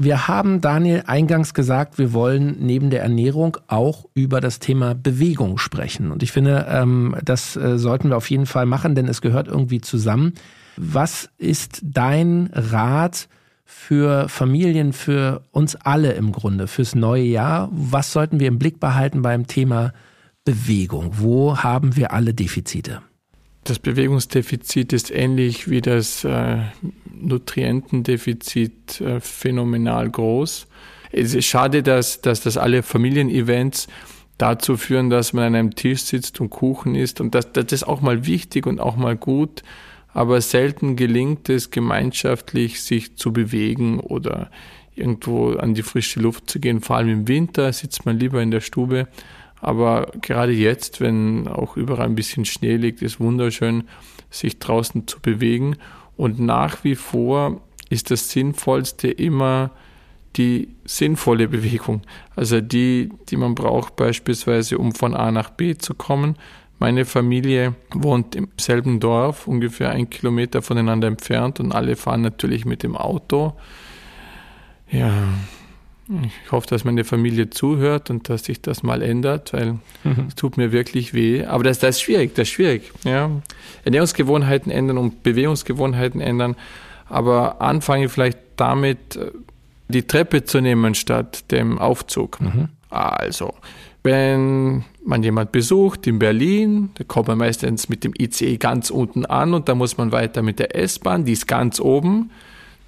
Wir 0.00 0.28
haben 0.28 0.60
Daniel 0.60 1.02
eingangs 1.08 1.54
gesagt, 1.54 1.98
wir 1.98 2.12
wollen 2.12 2.56
neben 2.60 2.88
der 2.90 3.02
Ernährung 3.02 3.56
auch 3.66 4.04
über 4.14 4.40
das 4.40 4.60
Thema 4.60 4.94
Bewegung 4.94 5.58
sprechen. 5.58 6.12
Und 6.12 6.22
ich 6.22 6.30
finde, 6.30 6.66
ähm, 6.70 7.16
das 7.24 7.56
äh, 7.56 7.78
sollten 7.78 8.10
wir 8.10 8.16
auf 8.16 8.30
jeden 8.30 8.46
Fall 8.46 8.64
machen, 8.64 8.94
denn 8.94 9.08
es 9.08 9.20
gehört 9.20 9.48
irgendwie 9.48 9.80
zusammen. 9.80 10.34
Was 10.76 11.28
ist 11.36 11.80
dein 11.82 12.48
Rat 12.52 13.28
für 13.64 14.28
Familien, 14.28 14.92
für 14.92 15.42
uns 15.50 15.74
alle 15.74 16.12
im 16.12 16.30
Grunde, 16.30 16.68
fürs 16.68 16.94
neue 16.94 17.24
Jahr? 17.24 17.68
Was 17.72 18.12
sollten 18.12 18.38
wir 18.38 18.46
im 18.46 18.60
Blick 18.60 18.78
behalten 18.78 19.22
beim 19.22 19.48
Thema 19.48 19.92
Bewegung? 20.44 21.14
Wo 21.14 21.58
haben 21.58 21.96
wir 21.96 22.12
alle 22.12 22.34
Defizite? 22.34 23.02
Das 23.68 23.78
Bewegungsdefizit 23.78 24.94
ist 24.94 25.10
ähnlich 25.10 25.68
wie 25.68 25.82
das 25.82 26.24
äh, 26.24 26.56
Nutrientendefizit 27.12 29.02
äh, 29.02 29.20
phänomenal 29.20 30.08
groß. 30.08 30.66
Es 31.12 31.34
ist 31.34 31.44
schade, 31.44 31.82
dass, 31.82 32.22
dass 32.22 32.40
das 32.40 32.56
alle 32.56 32.82
Familienevents 32.82 33.88
dazu 34.38 34.78
führen, 34.78 35.10
dass 35.10 35.34
man 35.34 35.44
an 35.44 35.54
einem 35.54 35.74
Tisch 35.74 36.00
sitzt 36.00 36.40
und 36.40 36.48
Kuchen 36.48 36.94
isst. 36.94 37.20
Und 37.20 37.34
das, 37.34 37.52
das 37.52 37.66
ist 37.70 37.86
auch 37.86 38.00
mal 38.00 38.24
wichtig 38.24 38.66
und 38.66 38.80
auch 38.80 38.96
mal 38.96 39.16
gut. 39.16 39.62
Aber 40.14 40.40
selten 40.40 40.96
gelingt 40.96 41.50
es, 41.50 41.70
gemeinschaftlich 41.70 42.80
sich 42.80 43.16
zu 43.16 43.34
bewegen 43.34 44.00
oder 44.00 44.50
irgendwo 44.94 45.50
an 45.52 45.74
die 45.74 45.82
frische 45.82 46.20
Luft 46.20 46.48
zu 46.48 46.58
gehen. 46.58 46.80
Vor 46.80 46.96
allem 46.96 47.10
im 47.10 47.28
Winter 47.28 47.70
sitzt 47.74 48.06
man 48.06 48.18
lieber 48.18 48.40
in 48.40 48.50
der 48.50 48.62
Stube 48.62 49.08
aber 49.60 50.12
gerade 50.20 50.52
jetzt, 50.52 51.00
wenn 51.00 51.48
auch 51.48 51.76
überall 51.76 52.06
ein 52.06 52.14
bisschen 52.14 52.44
Schnee 52.44 52.76
liegt, 52.76 53.02
ist 53.02 53.20
wunderschön, 53.20 53.84
sich 54.30 54.58
draußen 54.58 55.06
zu 55.06 55.20
bewegen. 55.20 55.76
Und 56.16 56.38
nach 56.38 56.84
wie 56.84 56.94
vor 56.94 57.60
ist 57.88 58.10
das 58.10 58.30
Sinnvollste 58.30 59.08
immer 59.08 59.70
die 60.36 60.68
sinnvolle 60.84 61.48
Bewegung. 61.48 62.02
Also 62.36 62.60
die, 62.60 63.10
die 63.28 63.36
man 63.36 63.54
braucht 63.54 63.96
beispielsweise, 63.96 64.78
um 64.78 64.92
von 64.92 65.14
A 65.14 65.32
nach 65.32 65.50
B 65.50 65.76
zu 65.76 65.94
kommen. 65.94 66.36
Meine 66.78 67.04
Familie 67.04 67.74
wohnt 67.92 68.36
im 68.36 68.48
selben 68.56 69.00
Dorf, 69.00 69.48
ungefähr 69.48 69.90
ein 69.90 70.10
Kilometer 70.10 70.62
voneinander 70.62 71.08
entfernt 71.08 71.58
und 71.58 71.72
alle 71.72 71.96
fahren 71.96 72.20
natürlich 72.20 72.64
mit 72.64 72.84
dem 72.84 72.96
Auto. 72.96 73.54
Ja, 74.90 75.12
ich 76.22 76.52
hoffe, 76.52 76.66
dass 76.68 76.84
meine 76.84 77.04
Familie 77.04 77.50
zuhört 77.50 78.08
und 78.08 78.28
dass 78.30 78.44
sich 78.44 78.62
das 78.62 78.82
mal 78.82 79.02
ändert, 79.02 79.52
weil 79.52 79.72
mhm. 80.04 80.26
es 80.28 80.34
tut 80.34 80.56
mir 80.56 80.72
wirklich 80.72 81.12
weh. 81.12 81.44
Aber 81.44 81.64
das, 81.64 81.78
das 81.78 81.96
ist 81.96 82.02
schwierig, 82.02 82.34
das 82.34 82.48
ist 82.48 82.54
schwierig. 82.54 82.92
Ja. 83.04 83.30
Ernährungsgewohnheiten 83.84 84.72
ändern 84.72 84.96
und 84.96 85.22
Bewegungsgewohnheiten 85.22 86.20
ändern. 86.20 86.56
Aber 87.08 87.60
anfange 87.60 88.08
vielleicht 88.08 88.38
damit, 88.56 89.18
die 89.88 90.02
Treppe 90.02 90.44
zu 90.44 90.60
nehmen 90.60 90.94
statt 90.94 91.50
dem 91.50 91.78
Aufzug. 91.78 92.40
Mhm. 92.40 92.68
Also, 92.88 93.54
wenn 94.02 94.84
man 95.04 95.22
jemand 95.22 95.52
besucht 95.52 96.06
in 96.06 96.18
Berlin, 96.18 96.90
da 96.94 97.04
kommt 97.04 97.28
man 97.28 97.38
meistens 97.38 97.90
mit 97.90 98.04
dem 98.04 98.14
ICE 98.18 98.56
ganz 98.56 98.88
unten 98.88 99.26
an 99.26 99.52
und 99.52 99.68
da 99.68 99.74
muss 99.74 99.98
man 99.98 100.12
weiter 100.12 100.42
mit 100.42 100.58
der 100.58 100.74
S-Bahn, 100.74 101.26
die 101.26 101.32
ist 101.32 101.46
ganz 101.46 101.80
oben 101.80 102.30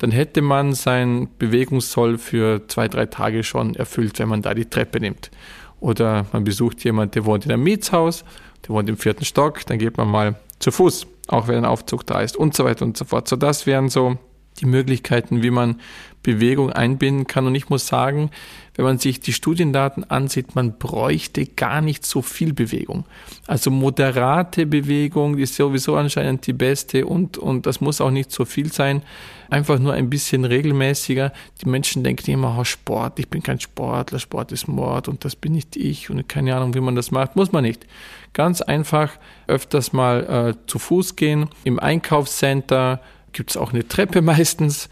dann 0.00 0.12
hätte 0.12 0.40
man 0.40 0.72
sein 0.72 1.28
Bewegungssoll 1.38 2.16
für 2.16 2.66
zwei, 2.68 2.88
drei 2.88 3.04
Tage 3.04 3.44
schon 3.44 3.74
erfüllt, 3.74 4.18
wenn 4.18 4.30
man 4.30 4.40
da 4.40 4.54
die 4.54 4.64
Treppe 4.64 4.98
nimmt. 4.98 5.30
Oder 5.78 6.24
man 6.32 6.42
besucht 6.42 6.82
jemanden, 6.84 7.12
der 7.12 7.26
wohnt 7.26 7.44
in 7.44 7.52
einem 7.52 7.62
Mietshaus, 7.62 8.24
der 8.66 8.70
wohnt 8.70 8.88
im 8.88 8.96
vierten 8.96 9.26
Stock, 9.26 9.64
dann 9.66 9.78
geht 9.78 9.98
man 9.98 10.08
mal 10.08 10.36
zu 10.58 10.70
Fuß, 10.72 11.06
auch 11.28 11.48
wenn 11.48 11.56
ein 11.56 11.64
Aufzug 11.66 12.06
da 12.06 12.22
ist 12.22 12.34
und 12.34 12.56
so 12.56 12.64
weiter 12.64 12.86
und 12.86 12.96
so 12.96 13.04
fort. 13.04 13.28
So, 13.28 13.36
das 13.36 13.66
wären 13.66 13.90
so 13.90 14.16
die 14.58 14.66
Möglichkeiten, 14.66 15.42
wie 15.42 15.50
man 15.50 15.80
Bewegung 16.22 16.70
einbinden 16.70 17.26
kann. 17.26 17.46
Und 17.46 17.54
ich 17.54 17.70
muss 17.70 17.86
sagen, 17.86 18.30
wenn 18.74 18.84
man 18.84 18.98
sich 18.98 19.20
die 19.20 19.32
Studiendaten 19.32 20.04
ansieht, 20.04 20.54
man 20.54 20.78
bräuchte 20.78 21.46
gar 21.46 21.80
nicht 21.80 22.04
so 22.04 22.22
viel 22.22 22.52
Bewegung. 22.52 23.04
Also 23.46 23.70
moderate 23.70 24.66
Bewegung 24.66 25.38
ist 25.38 25.54
sowieso 25.54 25.96
anscheinend 25.96 26.46
die 26.46 26.52
beste 26.52 27.06
und, 27.06 27.38
und 27.38 27.66
das 27.66 27.80
muss 27.80 28.00
auch 28.00 28.10
nicht 28.10 28.30
so 28.32 28.44
viel 28.44 28.72
sein. 28.72 29.02
Einfach 29.48 29.78
nur 29.78 29.94
ein 29.94 30.10
bisschen 30.10 30.44
regelmäßiger. 30.44 31.32
Die 31.62 31.68
Menschen 31.68 32.04
denken 32.04 32.30
immer, 32.30 32.56
oh, 32.58 32.64
Sport, 32.64 33.18
ich 33.18 33.28
bin 33.28 33.42
kein 33.42 33.58
Sportler, 33.58 34.18
Sport 34.18 34.52
ist 34.52 34.68
Mord 34.68 35.08
und 35.08 35.24
das 35.24 35.36
bin 35.36 35.52
nicht 35.52 35.76
ich 35.76 36.10
und 36.10 36.28
keine 36.28 36.54
Ahnung, 36.54 36.74
wie 36.74 36.80
man 36.80 36.94
das 36.94 37.10
macht. 37.10 37.34
Muss 37.34 37.52
man 37.52 37.64
nicht. 37.64 37.86
Ganz 38.32 38.60
einfach 38.60 39.12
öfters 39.48 39.92
mal 39.92 40.54
äh, 40.54 40.66
zu 40.66 40.78
Fuß 40.78 41.16
gehen. 41.16 41.48
Im 41.64 41.80
Einkaufscenter 41.80 43.00
gibt 43.32 43.50
es 43.50 43.56
auch 43.56 43.72
eine 43.72 43.86
Treppe 43.86 44.22
meistens 44.22 44.88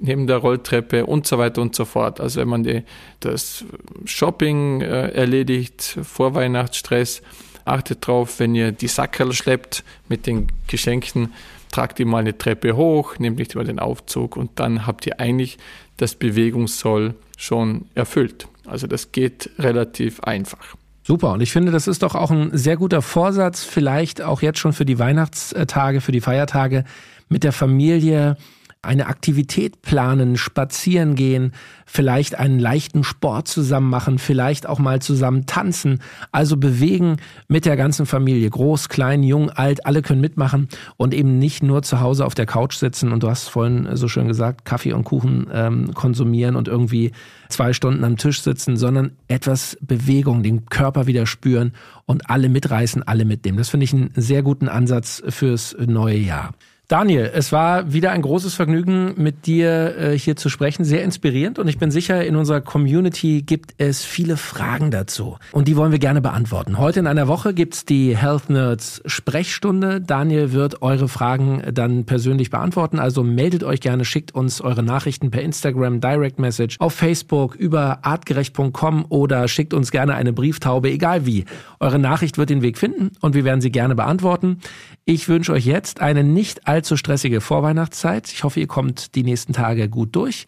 neben 0.00 0.26
der 0.26 0.38
Rolltreppe 0.38 1.06
und 1.06 1.26
so 1.26 1.38
weiter 1.38 1.60
und 1.60 1.76
so 1.76 1.84
fort. 1.84 2.20
Also 2.20 2.40
wenn 2.40 2.48
man 2.48 2.64
die, 2.64 2.82
das 3.20 3.64
Shopping 4.06 4.80
äh, 4.80 5.08
erledigt, 5.08 5.98
vor 6.02 6.34
Weihnachtsstress, 6.34 7.22
achtet 7.64 8.06
drauf, 8.06 8.38
wenn 8.38 8.54
ihr 8.54 8.72
die 8.72 8.88
Sackerl 8.88 9.32
schleppt 9.32 9.84
mit 10.08 10.26
den 10.26 10.48
Geschenken, 10.66 11.32
tragt 11.70 12.00
ihr 12.00 12.06
mal 12.06 12.18
eine 12.18 12.36
Treppe 12.36 12.76
hoch, 12.76 13.18
nehmt 13.18 13.38
nicht 13.38 13.54
über 13.54 13.64
den 13.64 13.78
Aufzug 13.78 14.36
und 14.36 14.50
dann 14.56 14.86
habt 14.86 15.06
ihr 15.06 15.20
eigentlich 15.20 15.58
das 15.98 16.14
Bewegungssoll 16.14 17.14
schon 17.36 17.86
erfüllt. 17.94 18.48
Also 18.66 18.86
das 18.86 19.12
geht 19.12 19.50
relativ 19.58 20.20
einfach. 20.20 20.76
Super. 21.02 21.32
Und 21.32 21.40
ich 21.40 21.52
finde, 21.52 21.72
das 21.72 21.86
ist 21.88 22.02
doch 22.02 22.14
auch 22.14 22.30
ein 22.30 22.56
sehr 22.56 22.76
guter 22.76 23.02
Vorsatz, 23.02 23.64
vielleicht 23.64 24.22
auch 24.22 24.42
jetzt 24.42 24.58
schon 24.58 24.72
für 24.72 24.84
die 24.84 24.98
Weihnachtstage, 24.98 26.00
für 26.00 26.12
die 26.12 26.20
Feiertage 26.20 26.84
mit 27.30 27.42
der 27.42 27.52
Familie 27.52 28.36
eine 28.82 29.08
Aktivität 29.08 29.82
planen, 29.82 30.38
spazieren 30.38 31.14
gehen, 31.14 31.52
vielleicht 31.84 32.36
einen 32.36 32.58
leichten 32.58 33.04
Sport 33.04 33.46
zusammen 33.46 33.90
machen, 33.90 34.18
vielleicht 34.18 34.66
auch 34.66 34.78
mal 34.78 35.02
zusammen 35.02 35.44
tanzen, 35.44 36.00
also 36.32 36.56
bewegen 36.56 37.16
mit 37.46 37.66
der 37.66 37.76
ganzen 37.76 38.06
Familie, 38.06 38.48
groß, 38.48 38.88
klein, 38.88 39.22
jung, 39.22 39.50
alt, 39.50 39.84
alle 39.84 40.00
können 40.00 40.22
mitmachen 40.22 40.68
und 40.96 41.12
eben 41.12 41.38
nicht 41.38 41.62
nur 41.62 41.82
zu 41.82 42.00
Hause 42.00 42.24
auf 42.24 42.34
der 42.34 42.46
Couch 42.46 42.74
sitzen 42.74 43.12
und 43.12 43.22
du 43.22 43.28
hast 43.28 43.48
vorhin 43.48 43.86
so 43.96 44.08
schön 44.08 44.28
gesagt, 44.28 44.64
Kaffee 44.64 44.94
und 44.94 45.04
Kuchen 45.04 45.46
ähm, 45.52 45.92
konsumieren 45.92 46.56
und 46.56 46.66
irgendwie 46.66 47.12
zwei 47.50 47.74
Stunden 47.74 48.02
am 48.02 48.16
Tisch 48.16 48.40
sitzen, 48.40 48.78
sondern 48.78 49.12
etwas 49.28 49.76
Bewegung, 49.82 50.42
den 50.42 50.64
Körper 50.66 51.06
wieder 51.06 51.26
spüren 51.26 51.72
und 52.06 52.30
alle 52.30 52.48
mitreißen, 52.48 53.02
alle 53.02 53.26
mitnehmen. 53.26 53.58
Das 53.58 53.68
finde 53.68 53.84
ich 53.84 53.92
einen 53.92 54.10
sehr 54.16 54.42
guten 54.42 54.68
Ansatz 54.68 55.22
fürs 55.28 55.76
neue 55.78 56.16
Jahr. 56.16 56.54
Daniel, 56.90 57.30
es 57.32 57.52
war 57.52 57.92
wieder 57.92 58.10
ein 58.10 58.20
großes 58.20 58.54
Vergnügen, 58.54 59.14
mit 59.16 59.46
dir 59.46 59.96
äh, 59.96 60.18
hier 60.18 60.34
zu 60.34 60.48
sprechen. 60.48 60.84
Sehr 60.84 61.04
inspirierend 61.04 61.60
und 61.60 61.68
ich 61.68 61.78
bin 61.78 61.92
sicher, 61.92 62.24
in 62.24 62.34
unserer 62.34 62.60
Community 62.60 63.42
gibt 63.42 63.74
es 63.78 64.02
viele 64.02 64.36
Fragen 64.36 64.90
dazu. 64.90 65.36
Und 65.52 65.68
die 65.68 65.76
wollen 65.76 65.92
wir 65.92 66.00
gerne 66.00 66.20
beantworten. 66.20 66.78
Heute 66.78 66.98
in 66.98 67.06
einer 67.06 67.28
Woche 67.28 67.54
gibt's 67.54 67.84
die 67.84 68.16
Health 68.16 68.50
Nerds 68.50 69.02
Sprechstunde. 69.06 70.00
Daniel 70.00 70.50
wird 70.50 70.82
eure 70.82 71.06
Fragen 71.06 71.62
dann 71.72 72.06
persönlich 72.06 72.50
beantworten. 72.50 72.98
Also 72.98 73.22
meldet 73.22 73.62
euch 73.62 73.80
gerne, 73.80 74.04
schickt 74.04 74.34
uns 74.34 74.60
eure 74.60 74.82
Nachrichten 74.82 75.30
per 75.30 75.42
Instagram, 75.42 76.00
Direct 76.00 76.40
Message, 76.40 76.74
auf 76.80 76.92
Facebook, 76.92 77.54
über 77.54 78.04
artgerecht.com 78.04 79.06
oder 79.10 79.46
schickt 79.46 79.74
uns 79.74 79.92
gerne 79.92 80.14
eine 80.14 80.32
Brieftaube, 80.32 80.90
egal 80.90 81.24
wie. 81.24 81.44
Eure 81.78 82.00
Nachricht 82.00 82.36
wird 82.36 82.50
den 82.50 82.62
Weg 82.62 82.78
finden 82.78 83.12
und 83.20 83.36
wir 83.36 83.44
werden 83.44 83.60
sie 83.60 83.70
gerne 83.70 83.94
beantworten. 83.94 84.58
Ich 85.04 85.28
wünsche 85.28 85.52
euch 85.52 85.66
jetzt 85.66 86.00
eine 86.00 86.24
nicht 86.24 86.66
allzu 86.80 86.96
stressige 86.96 87.42
Vorweihnachtszeit. 87.42 88.32
Ich 88.32 88.42
hoffe, 88.42 88.58
ihr 88.58 88.66
kommt 88.66 89.14
die 89.14 89.22
nächsten 89.22 89.52
Tage 89.52 89.90
gut 89.90 90.16
durch. 90.16 90.46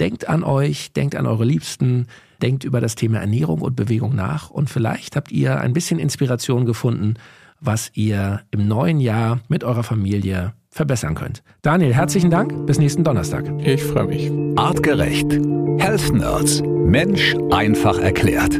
Denkt 0.00 0.28
an 0.28 0.42
euch, 0.42 0.92
denkt 0.92 1.14
an 1.14 1.24
eure 1.24 1.44
Liebsten, 1.44 2.08
denkt 2.42 2.64
über 2.64 2.80
das 2.80 2.96
Thema 2.96 3.18
Ernährung 3.18 3.60
und 3.60 3.76
Bewegung 3.76 4.16
nach 4.16 4.50
und 4.50 4.68
vielleicht 4.68 5.14
habt 5.14 5.30
ihr 5.30 5.60
ein 5.60 5.72
bisschen 5.72 6.00
Inspiration 6.00 6.66
gefunden, 6.66 7.14
was 7.60 7.92
ihr 7.94 8.40
im 8.50 8.66
neuen 8.66 8.98
Jahr 8.98 9.38
mit 9.46 9.62
eurer 9.62 9.84
Familie 9.84 10.52
verbessern 10.68 11.14
könnt. 11.14 11.44
Daniel, 11.62 11.94
herzlichen 11.94 12.30
Dank. 12.30 12.66
Bis 12.66 12.80
nächsten 12.80 13.04
Donnerstag. 13.04 13.48
Ich 13.64 13.82
freue 13.82 14.08
mich. 14.08 14.32
Artgerecht. 14.56 15.30
Health 15.78 16.12
Nerds. 16.12 16.60
Mensch 16.64 17.36
einfach 17.52 18.00
erklärt. 18.00 18.58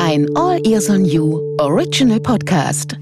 Ein 0.00 0.26
All 0.34 0.60
Ears 0.66 0.90
on 0.90 1.04
You 1.04 1.38
Original 1.60 2.18
Podcast. 2.18 2.98